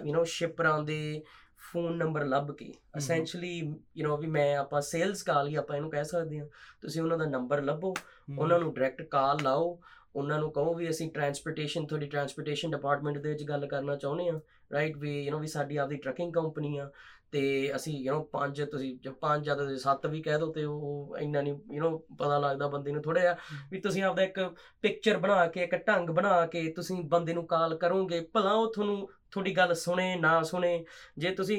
[0.04, 1.22] ਯੂ نو ਸ਼ਿਪਰਾਂ ਦੇ
[1.62, 3.56] ਫੋਨ ਨੰਬਰ ਲੱਭ ਕੇ ਅਸੈਂਸ਼ਲੀ
[3.96, 6.46] ਯੂ نو ਵੀ ਮੈਂ ਆਪਾਂ ਸੇਲਸ ਕਾਲ ਹੀ ਆਪਾਂ ਇਹਨੂੰ ਕਹਿ ਸਕਦੇ ਹਾਂ
[6.82, 9.78] ਤੁਸੀਂ ਉਹਨਾਂ ਦਾ ਨੰਬਰ ਲੱਭੋ ਹਮ, ਉਹਨਾਂ ਨੂੰ ਡਾਇਰੈਕਟ ਕਾਲ ਲਾਓ
[10.14, 14.40] ਉਹਨਾਂ ਨੂੰ ਕਹੋ ਵੀ ਅਸੀਂ ਟਰਾਂਸਪੋਰਟੇਸ਼ਨ ਤੁਹਾਡੀ ਟਰਾਂਸਪੋਰਟੇਸ਼ਨ ਡਿਪਾਰਟਮੈਂਟ ਦੇ ਵਿੱਚ ਗੱਲ ਕਰਨਾ ਚਾਹੁੰਦੇ ਆ
[14.72, 16.90] ਰਾਈਟ ਵੀ ਯੂ نو ਵੀ ਸਾਡੀ ਆਪਦੀ ਟਰੱਕਿੰਗ ਕੰਪਨੀ ਆ
[17.32, 20.64] ਤੇ ਅਸੀਂ ਯੂ نو ਪੰਜ ਤੁਸੀਂ ਜੇ ਪੰਜ ਜਾਂ ਤੁਸੀਂ ਸੱਤ ਵੀ ਕਹਿ ਦੋ ਤੇ
[20.64, 23.36] ਉਹ ਇੰਨਾ ਨਹੀਂ ਯੂ نو ਪਤਾ ਲੱਗਦਾ ਬੰਦੇ ਨੂੰ ਥੋੜਾ ਜਿਹਾ
[23.70, 24.40] ਵੀ ਤੁਸੀਂ ਆਪਦਾ ਇੱਕ
[24.82, 29.08] ਪਿਕਚਰ ਬਣਾ ਕੇ ਇੱਕ ਢੰਗ ਬਣਾ ਕੇ ਤੁਸੀਂ ਬੰਦੇ ਨੂੰ ਕਾਲ ਕਰੋਗੇ ਭਲਾ ਉਹ ਤੁਹਾਨੂੰ
[29.30, 30.84] ਤੁਹਾਡੀ ਗੱਲ ਸੁਣੇ ਨਾ ਸੁਣੇ
[31.18, 31.58] ਜੇ ਤੁਸੀਂ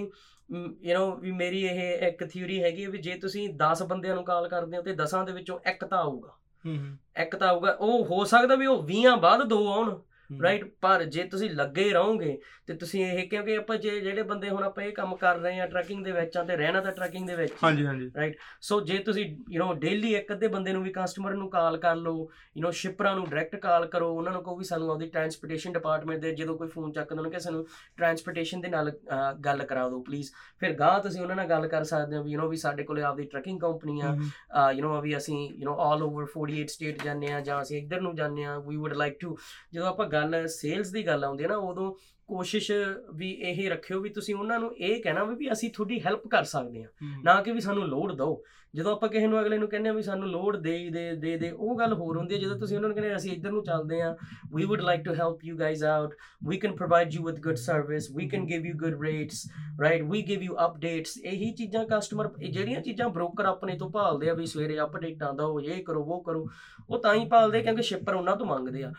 [0.50, 4.24] ਯੂ نو ਵੀ ਮੇਰੀ ਇਹ ਇੱਕ ਥਿਊਰੀ ਹੈਗੀ ਹੈ ਵੀ ਜੇ ਤੁਸੀਂ 10 ਬੰਦਿਆਂ ਨੂੰ
[4.25, 6.29] ਕਾਲ ਕਰਦੇ ਹੋ ਤੇ 10ਾਂ ਦੇ ਵਿੱਚੋਂ ਇੱਕ ਤਾਂ ਆਊਗਾ
[6.65, 10.01] ਹਮ, ਹਮ, ਇੱਕ ਤਾਂ ਆਊਗਾ ਉਹ ਹੋ ਸਕਦਾ ਵੀ ਉਹ 20 ਬਾਅਦ ਦੋ ਆਉਣ ਹਮ,
[10.29, 14.63] ਰਾਈਟ ਪਰ ਜੇ ਤੁਸੀਂ ਲੱਗੇ ਰਹੋਗੇ ਤੇ ਤੁਸੀਂ ਇਹ ਕਿਉਂਕਿ ਆਪਾਂ ਜੇ ਜਿਹੜੇ ਬੰਦੇ ਹੁਣ
[14.63, 17.35] ਆਪਾਂ ਇਹ ਕੰਮ ਕਰ ਰਹੇ ਆ ਟਰੱਕਿੰਗ ਦੇ ਵਿੱਚ ਆ ਤੇ ਰਹਿਣਾ ਤਾਂ ਟਰੱਕਿੰਗ ਦੇ
[17.35, 20.81] ਵਿੱਚ ਹੀ ਆ। ਹਾਂਜੀ ਹਾਂਜੀ ਸੋ ਜੇ ਤੁਸੀਂ ਯੂ نو ਡੇਲੀ ਇੱਕ ਅੱਧੇ ਬੰਦੇ ਨੂੰ
[20.83, 24.41] ਵੀ ਕਸਟਮਰ ਨੂੰ ਕਾਲ ਕਰ ਲਓ ਯੂ نو ਸ਼ਿਪਰਾਂ ਨੂੰ ਡਾਇਰੈਕਟ ਕਾਲ ਕਰੋ ਉਹਨਾਂ ਨੂੰ
[24.43, 27.65] ਕਹੋ ਵੀ ਸਾਨੂੰ ਆਪਦੀ ਟਰਾਂਸਪੋਰਟੇਸ਼ਨ ਡਿਪਾਰਟਮੈਂਟ ਦੇ ਜਦੋਂ ਕੋਈ ਫੋਨ ਚੱਕਦਾ ਉਹਨਾਂ ਕਿ ਸਾਨੂੰ
[27.97, 31.83] ਟਰਾਂਸਪੋਰਟੇਸ਼ਨ ਦੇ ਨਾਲ ਅਹ, ਗੱਲ ਕਰਾ ਦਿਓ ਪਲੀਜ਼ ਫਿਰ ਗਾਂ ਤੁਸੀਂ ਉਹਨਾਂ ਨਾਲ ਗੱਲ ਕਰ
[31.85, 34.29] ਸਕਦੇ ਹੋ ਵੀ ਯੂ نو ਵੀ ਸਾਡੇ ਕੋਲੇ ਆਪਦੀ ਟਰੱਕਿੰਗ ਕੰਪਨੀ ਆ ਹਮ,
[34.71, 38.01] ਯੂ نو ਵੀ ਅਸੀਂ you know all over 48 state ਜਾਂਦੇ ਆ ਜਾਂ ਅਸੀਂ ਇੱਧਰ
[38.01, 39.38] ਨੂੰ ਜਾਂਦੇ ਆ ਵੀ ਊਡ ਲਾਈਕ ਟੂ
[39.74, 41.94] ਜਦੋਂ ਆਪਾਂ ਗੱਲ ਸੇਲਸ ਦੀ ਗੱਲ ਆਉਂਦੀ ਹੈ ਨਾ ਉਦੋਂ
[42.26, 42.70] ਕੋਸ਼ਿਸ਼
[43.14, 46.82] ਵੀ ਇਹ ਰੱਖਿਓ ਵੀ ਤੁਸੀਂ ਉਹਨਾਂ ਨੂੰ ਇਹ ਕਹਿਣਾ ਵੀ ਅਸੀਂ ਤੁਹਾਡੀ ਹੈਲਪ ਕਰ ਸਕਦੇ
[46.82, 48.42] ਹਮ, ਨਾ ਕਿ ਵੀ ਸਾਨੂੰ ਲੋਡ ਦਿਓ।
[48.75, 51.50] ਜਦੋਂ ਆਪਾਂ ਕਿਸੇ ਨੂੰ ਅਗਲੇ ਨੂੰ ਕਹਿੰਦੇ ਆ ਵੀ ਸਾਨੂੰ ਲੋੜ ਦੇ ਦੇ ਦੇ ਦੇ,
[51.50, 54.15] ਉਹ ਗੱਲ ਹੋਰ ਹੁੰਦੀ ਹੈ, ਜਦੋਂ ਤੁਸੀਂ ਉਹਨਾਂ ਨੂੰ ਕਹਿੰਦੇ ਅਸੀਂ ਇੱਧਰ ਨੂੰ ਚੱਲਦੇ ਆ
[54.56, 58.09] we would like to help you guys out, we can provide you with good service,
[58.21, 59.43] we can give you good rates,
[59.85, 60.06] right?
[60.13, 64.47] We give you updates, ਇਹੀ ਚੀਜ਼ਾਂ ਕਸਟਮਰ ਜਿਹੜੀਆਂ ਚੀਜ਼ਾਂ ਬ੍ਰੋਕਰ ਆਪਣੇ ਤੋਂ ਭਾਲਦੇ ਆ ਵੀ
[64.47, 66.47] ਸਵੇਰੇ ਅਪਡੇਟਾਂ ਦਾ ਉਹ ਇਹ ਕਰੋ, ਉਹ ਕਰੋ,
[66.91, 68.93] ਉਹ ਤਾਂ ਹੀ ਭਾਲਦੇ ਕਿਉਂਕਿ ਸ਼ਿਪਰ ਉਹਨਾਂ ਤੋਂ ਮੰਗਦੇ ਆ।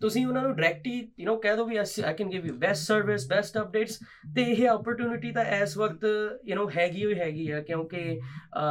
[0.00, 2.86] ਤੁਸੀਂ ਉਹਨਾਂ ਨੂੰ ਡਾਇਰੈਕਟ ਹੀ ਯੂ نو ਕਹਿ ਦਿਓ ਵੀ I can give you best
[2.86, 3.98] service best updates
[4.34, 6.04] ਤੇ ਇਹ ਓਪਰਚ्युनिटी ਤਾਂ ਇਸ ਵਕਤ
[6.48, 8.20] ਯੂ نो ਹੈਗੀ ਹੋਈ ਹੈਗੀ ਆ ਕਿਉਂਕਿ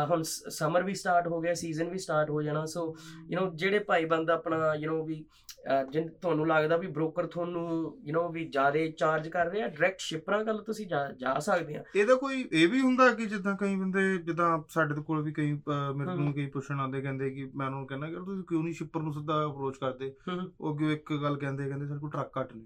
[0.10, 2.95] ਹੁਣ ਸਮਰ ਵੀ ਸਟਾਰਟ ਹੋ ਗਿਆ ਸੀਜ਼ਨ ਵੀ ਸਟਾਰਟ ਹੋ ਜਾਣਾ ਸੋ
[3.31, 5.25] ਯੂ نو ਜਿਹੜੇ ਭਾਈ ਬੰਦਾ ਆਪਣਾ ਯੂ نو ਵੀ
[5.71, 7.63] ਅਹ, ਜਿਨ ਤੁਹਾਨੂੰ ਲੱਗਦਾ ਵੀ ਬ੍ਰੋਕਰ ਤੁਹਾਨੂੰ
[8.05, 11.77] ਯੂ نو ਵੀ ਜ਼ਿਆਦਾ ਚਾਰਜ ਕਰ ਰਹੇ ਆ ਡਾਇਰੈਕਟ ਸ਼ਿਪਰਾਂ ਗੱਲ ਤੁਸੀਂ ਜਾ ਜਾ ਸਕਦੇ
[11.77, 15.33] ਆ ਇਹਦਾ ਕੋਈ ਇਹ ਵੀ ਹੁੰਦਾ ਕਿ ਜਿੱਦਾਂ ਕਈ ਬੰਦੇ ਜਿੱਦਾਂ ਸਾਡੇ ਦੇ ਕੋਲ ਵੀ
[15.33, 18.15] ਕਈ ਅਹ, ਮੇਰੇ ਹਮ। ਨੂੰ ਕਈ ਪੁੱਛਣ ਆਉਂਦੇ ਕਹਿੰਦੇ ਕਿ ਮੈਂ ਉਹਨਾਂ ਨੂੰ ਕਹਿੰਦਾ ਕਿ
[18.25, 21.87] ਤੁਸੀਂ ਕਿਉਂ ਨਹੀਂ ਸ਼ਿਪਰ ਨੂੰ ਸਿੱਧਾ ਅਪਰੋਚ ਕਰਦੇ ਹਮ। ਉਹ ਅੱਗੇ ਇੱਕ ਗੱਲ ਕਹਿੰਦੇ ਕਹਿੰਦੇ
[21.87, 22.65] ਸਾਡੇ ਕੋਲ ਟਰੱਕ ਘੱਟ ਨੇ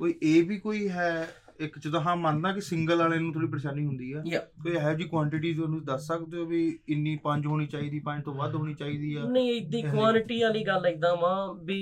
[0.00, 1.28] ਕੋਈ ਇਹ ਵੀ ਕੋਈ ਹੈ
[1.59, 4.43] ਇੱਕ ਜਦੋਂ ਹਾਂ ਮੰਨਦਾ ਕਿ ਸਿੰਗਲ ਵਾਲੇ ਨੂੰ ਥੋੜੀ ਪਰੇਸ਼ਾਨੀ ਹੁੰਦੀ ਆ। Yeah.
[4.63, 8.33] ਕੋਈ ਇਹੋ ਜੀ ਕੁਆਂਟੀਟੀ ਤੁਹਾਨੂੰ ਦੱਸ ਸਕਦੇ ਹੋ ਵੀ ਇੰਨੀ ਪੰਜ ਹੋਣੀ ਚਾਹੀਦੀ ਪੰਜ ਤੋਂ
[8.33, 11.79] ਵੱਧ ਹੋਣੀ ਚਾਹੀਦੀ ਆ। ਨਹੀਂ ਇਦੀ ਕੁਆਂਟੀਟੀ ਵਾਲੀ ਗੱਲ ਇਦਾਂ ਵਾ ਵੀ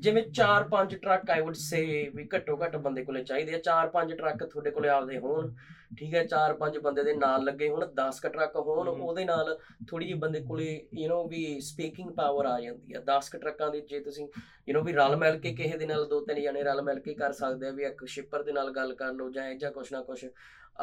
[0.00, 1.82] ਜਿਵੇਂ 4-5 ਟਰੱਕ ਆਈ ਊਡ ਸੇ
[2.14, 5.50] ਵੀ ਘੱਟੋ ਘੱਟ ਬੰਦੇ ਕੋਲੇ ਚਾਹੀਦੇ ਆ 4-5 ਟਰੱਕ ਤੁਹਾਡੇ ਕੋਲੇ ਆਪਦੇ ਹੋਣ।
[5.97, 9.57] ਠੀਕ ਹੈ 4-5 ਬੰਦੇ ਦੇ ਨਾਲ ਲੱਗੇ ਹੋਣ 10 ਕ ਟਰੱਕ ਹੋਣ ਹਮ। ਉਹਦੇ ਨਾਲ
[9.87, 13.69] ਥੋੜੀ ਜਿਹੀ ਬੰਦੇ ਕੋਲੇ ਯੂ نو ਵੀ ਸਪੀਕਿੰਗ ਪਾਵਰ ਆ ਜਾਂਦੀ ਆ 10 ਕ ਟਰੱਕਾਂ
[13.71, 14.27] ਦੀ ਜੇ ਤੁਸੀਂ
[14.67, 17.13] ਯੂ نو ਵੀ ਰਲ ਮਿਲ ਕੇ ਕਿਸੇ ਦੇ ਨਾਲ ਦੋ ਤਿੰਨ ਜਣੇ ਰਲ ਮਿਲ ਕੇ
[17.15, 19.91] ਕਰ ਸਕਦੇ ਆ ਵੀ ਇੱਕ ਸ਼ਿਪਰ ਦੇ ਨਾਲ ਗੱਲ ਕਰ ਲਓ ਜਾਂ ਇਹ ਜਾਂ ਕੁਛ
[19.91, 20.25] ਨਾ ਕੁਛ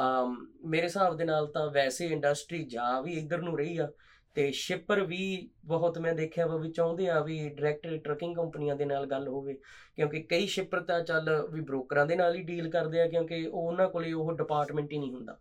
[0.00, 3.88] ਅਮ ਮੇਰੇ ਹਿਸਾਬ ਦੇ ਨਾਲ ਤਾਂ ਵੈਸੇ ਇੰਡਸਟਰੀ ਜਾ ਵੀ ਇੱਧਰ ਨੂੰ ਰਹੀ ਆ
[4.35, 8.85] ਤੇ ਸ਼ਿਪਰ ਵੀ ਬਹੁਤ ਮੈਂ ਦੇਖਿਆ ਵਾ ਵੀ ਚਾਹੁੰਦੇ ਆ ਵੀ ਡਾਇਰੈਕਟ ਟਰੱਕਿੰਗ ਕੰਪਨੀਆਂ ਦੇ
[8.85, 9.53] ਨਾਲ ਗੱਲ ਹੋਵੇ
[9.95, 13.67] ਕਿਉਂਕਿ ਕਈ ਸ਼ਿਪਰ ਤਾਂ ਚੱਲ ਵੀ ਬ੍ਰੋਕਰਾਂ ਦੇ ਨਾਲ ਹੀ ਡੀਲ ਕਰਦੇ ਆ ਕਿਉਂਕਿ ਉਹ
[13.67, 15.39] ਉਹਨਾਂ ਕੋਲੇ ਉਹ ਡਿਪਾਰਟਮੈਂਟ ਹੀ ਨਹੀਂ ਹੁੰਦਾ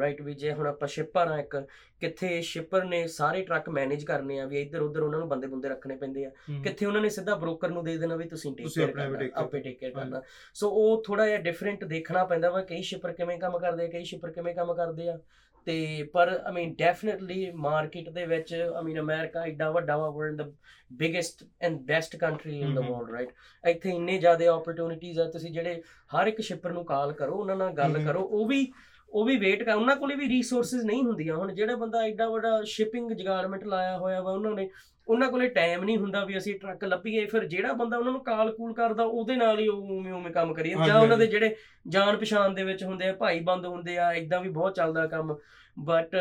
[0.00, 1.56] ਰਾਈਟ ਵੀ ਜੇ ਹੁਣ ਆਪਾਂ ਸ਼ਿਪਰ ਆ ਇੱਕ
[2.00, 5.68] ਕਿੱਥੇ ਸ਼ਿਪਰ ਨੇ ਸਾਰੇ ਟਰੱਕ ਮੈਨੇਜ ਕਰਨੇ ਆ ਵੀ ਇੱਧਰ ਉੱਧਰ ਉਹਨਾਂ ਨੂੰ ਬੰਦੇ ਬੰਦੇ
[5.68, 6.30] ਰੱਖਣੇ ਪੈਂਦੇ ਆ
[6.62, 9.78] ਕਿੱਥੇ ਉਹਨਾਂ ਨੇ ਸਿੱਧਾ ਬ੍ਰੋਕਰ ਨੂੰ ਦੇ ਦੇਣਾ ਵੀ ਤੁਸੀਂ ਟੇਕ ਕੇਅਰ ਕਰਨਾ ਆਪੇ ਟੇਕ
[9.78, 10.22] ਕੇਅਰ ਕਰਨਾ।
[10.54, 14.04] ਸੋ ਉਹ ਥੋੜਾ ਜਿਹਾ ਡਿਫਰੈਂਟ ਦੇਖਣਾ ਪੈਂਦਾ ਵਾ ਕਈ ਸ਼ਿਪਰ ਕਿਵੇਂ ਕੰਮ ਕਰਦੇ ਆ ਕਈ
[14.04, 15.18] ਸ਼ਿਪਰ ਕਿਵੇਂ ਕੰਮ ਕਰਦੇ ਆ।
[15.66, 20.26] ਤੇ ਪਰ ਆਈ ਮੀਨ ਡੈਫੀਨਿਟਲੀ ਮਾਰਕੀਟ ਦੇ ਵਿੱਚ ਆਈ ਮੀਨ ਅਮਰੀਕਾ ਇੱਡਾ ਵੱਡਾ ਵਾ we're
[20.26, 20.52] in the
[20.92, 23.32] biggest and best country in the world right
[23.64, 25.82] ਇੱਥੇ ਇੰਨੇ ਜ਼ਿਆਦਾ ਓਪਰਚ्युनिटीज ਆ ਤੁਸੀਂ ਜਿਹੜੇ
[26.16, 28.72] ਹਰ ਇੱਕ ਸ਼ਿਪਰ ਨੂੰ ਕਾਲ ਕਰੋ ਉਹਨਾਂ ਨਾਲ ਗੱਲ ਕਰੋ ਉਹ ਵੀ
[29.10, 32.62] ਉਹ ਵੀ ਵੇਟ ਕਰ ਉਹਨਾਂ ਕੋਲੇ ਵੀ ਰਿਸੋਰਸਸ ਨਹੀਂ ਹੁੰਦੀਆਂ ਹੁਣ ਜਿਹੜਾ ਬੰਦਾ ਐਡਾ ਵੱਡਾ
[32.64, 34.70] ਸ਼ਿਪਿੰਗ ਜਗਾਰਮੈਂਟ ਲਾਇਆ ਹੋਇਆ ਵਾ ਉਹਨਾਂ ਨੇ
[35.08, 38.52] ਉਹਨਾਂ ਕੋਲੇ ਟਾਈਮ ਨਹੀਂ ਹੁੰਦਾ ਵੀ ਅਸੀਂ ਟਰੱਕ ਲੱਭੀਏ ਫਿਰ ਜਿਹੜਾ ਬੰਦਾ ਉਹਨਾਂ ਨੂੰ ਕਾਲ
[38.52, 41.56] ਕੂਲ ਕਰਦਾ ਉਹਦੇ ਨਾਲ ਹੀ ਉਹ ਉਵੇਂ ਉਵੇਂ ਕੰਮ ਕਰੀਏ। ਜਾਂ ਉਹਨਾਂ ਦੇ। ਜਿਹੜੇ
[41.88, 45.36] ਜਾਣ ਪਛਾਣ ਦੇ ਵਿੱਚ ਹੁੰਦੇ ਆ ਭਾਈ ਬੰਦ ਹੁੰਦੇ ਆ ਇਦਾਂ ਵੀ ਬਹੁਤ ਚੱਲਦਾ ਕੰਮ।
[45.78, 46.16] ਬਟ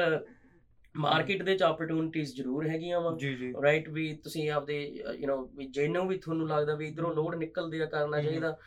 [0.96, 3.18] ਮਾਰਕੀਟ ਦੇ ਚ ਓਪਰਚੁਨਿਟੀਆਂ ਜ਼ਰੂਰ ਹੈਗੀਆਂ ਵਾ।
[3.64, 7.80] ਰਾਈਟ ਵੀ ਤੁਸੀਂ ਆਪਦੇ ਯੂ نو ਵੀ ਜਿਹਨੂੰ ਵੀ ਤੁਹਾਨੂੰ ਲੱਗਦਾ ਵੀ ਇਧਰੋਂ ਲੋਡ ਨਿਕਲਦੀ
[7.80, 8.58] ਆ ਕਰਨਾ। ਚਾਹੀਦਾ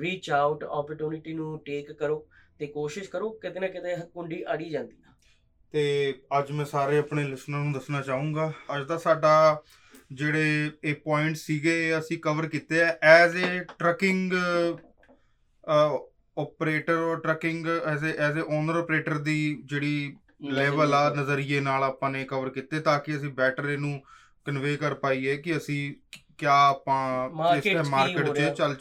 [0.00, 2.26] ਰੀਚ ਆਊਟ ਓਪਰਚੁਨਿਟੀ ਨੂੰ ਟੇਕ ਕਰੋ।
[2.60, 5.12] ਤੇ ਕੋਸ਼ਿਸ਼ ਕਰੋ ਕਿਤੇ ਨਾ ਕਿਤੇ ਕੁੰਡੀ ਅੜੀ ਜਾਂਦੀ ਆ।
[5.74, 9.62] ਤੇ ਅੱਜ ਮੈਂ ਸਾਰੇ ਆਪਣੇ ਲਿਸਨਰ ਨੂੰ ਦੱਸਣਾ ਚਾਹੂੰਗਾ। ਅੱਜ ਦਾ ਸਾਡਾ
[10.12, 14.32] ਜਿਹੜੇ ਇਹ ਪੁਆਇੰਟ ਸੀਗੇ ਅਸੀਂ ਕਵਰ ਕੀਤੇ ਆ। As a trucking
[16.36, 20.16] operator or trucking as a as a owner operator ਦੀ ਜਿਹੜੀ
[20.52, 24.00] ਲੈਵਲ ਆ ਨਜ਼ਰੀਏ ਨਾਲ ਆਪਾਂ ਨੇ ਕਵਰ ਕੀਤੇ ਤਾਂ ਕਿ ਅਸੀਂ ਬੈਟਰ ਇਹਨੂੰ
[24.46, 25.94] ਕਨਵੇ ਕਰ ਪਾਈਏ ਕਿ ਅਸੀਂ
[26.38, 28.74] ਕਿਆ ਆਪਾਂ ਇਸ ਟਾਈਮ ਮਾਰਕੀਟ 'ਚ। ਚੱਲ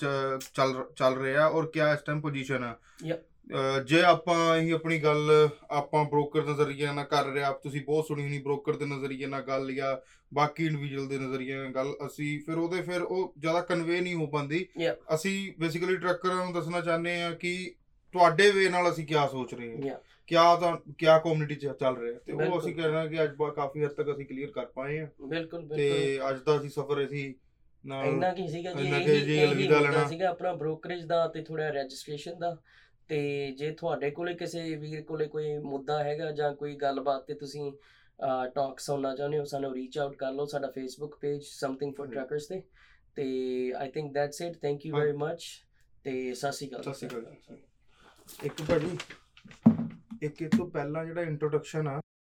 [0.56, 2.76] ਚੱਲ ਚੱਲ ਰਿਹਾ ਔਰ ਕਿਆ ਇਸ ਟਾਈਮ ਪੋਜੀਸ਼ਨ ਆ।
[3.86, 8.23] ਜੇ ਆਪਾਂ ਹੀ ਆਪਣੀ ਗੱਲ ਆਪਾਂ ਬ੍ਰੋਕਰ ਨਜ਼ਰੀਏ ਨਾਲ ਕਰ ਰਹੇ ਆ ਤੁਸੀਂ ਬਹੁਤ ਸੁਣੀ
[8.23, 9.95] ਹੋਣੀ ਬ੍ਰੋਕਰ ਦੇ ਨਜ਼ਰੀਏ ਨਾਲ ਗੱਲ ਜਾਂ
[10.34, 14.27] ਬਾਕੀ ਇੰਡੀਵਿਜੂਅਲ ਦੇ ਨਜ਼ਰੀਏ ਨਾਲ ਗੱਲ ਅਸੀਂ ਫਿਰ ਉਹਦੇ ਫਿਰ ਉਹ ਜ਼ਿਆਦਾ ਕਨਵੇ ਨਹੀਂ ਹੋ
[14.27, 14.65] ਪਾਉਂਦੀ.
[15.15, 17.73] ਅਸੀਂ ਬੇਸਿਕਲੀ ਟਰੱਕਰਾਂ ਨੂੰ ਦੱਸਣਾ ਚਾਹੁੰਦੇ ਆ ਕਿ
[18.13, 19.97] ਤੁਹਾਡੇ ਵੇ ਨਾਲ ਅਸੀਂ ਕੀ ਸੋਚ ਰਹੇ ਹਾਂ.
[20.27, 23.84] ਕਿਆ ਤਾਂ ਕਿਆ ਕਮਿਊਨਿਟੀ ਚ ਚੱਲ ਰਿਹਾ ਤੇ ਉਹ। ਅਸੀਂ ਕਹਿਣਾ ਕਿ ਅੱਜ ਬਾ ਕਾਫੀ
[23.84, 27.34] ਹੱਦ ਤੱਕ ਅਸੀਂ ਕਲੀਅਰ ਕਰ ਪਾਏ ਆ ਬਿਲਕੁਲ ਬਿਲਕੁਲ ਤੇ ਅੱਜ ਦਾ ਅਸੀਂ ਸਫ਼ਰ ਅਸੀਂ
[27.84, 31.69] ਨਾਲ ਇੰਨਾ ਕੀ ਸੀਗਾ ਜੀ ਇਹ ਜੀ ਅਲਵਿਦਾ ਲੈਣਾ। ਸੀਗਾ ਆਪਣਾ ਬ੍ਰੋਕਰੇਜ ਦਾ ਤੇ ਥੋੜਾ
[31.69, 32.56] ਰਜਿਸਟ੍ਰੇਸ਼ਨ ਦਾ
[33.08, 33.20] ਤੇ
[33.52, 37.72] ਜੇ ਤੁਹਾਡੇ ਕੋਲੇ ਕਿਸੇ ਵੀਰ ਕੋਲੇ ਕੋਈ ਮੁੱਦਾ ਹੈਗਾ ਜਾਂ ਕੋਈ ਗੱਲਬਾਤ ਤੇ ਤੁਸੀਂ
[38.56, 42.10] ਟਾਕ ਸੁਣਨਾ ਚਾਹੁੰਦੇ ਹੋ ਸਾਨੂੰ ਰੀਚ ਆਊਟ ਕਰ ਲਓ ਸਾਡਾ Facebook page something for.
[42.12, 42.62] Truckers ਤੇ
[43.16, 43.26] ਤੇ
[43.78, 44.96] I think that's it thank you.
[44.96, 45.44] Very much
[46.04, 47.58] ਤੇ ਸਤਿ ਸ਼੍ਰੀ ਅਕਾਲ ਸਤਿ ਸ਼੍ਰੀ ਅਕਾਲ।
[48.46, 48.98] ਇੱਕ ਭਾਜੀ
[50.22, 52.00] ਇੱਕ ਇਹ ਤੋਂ ਪਹਿਲਾਂ ਜਿਹੜਾ ਇੰਟਰੋਡਕਸ਼ਨ ਆ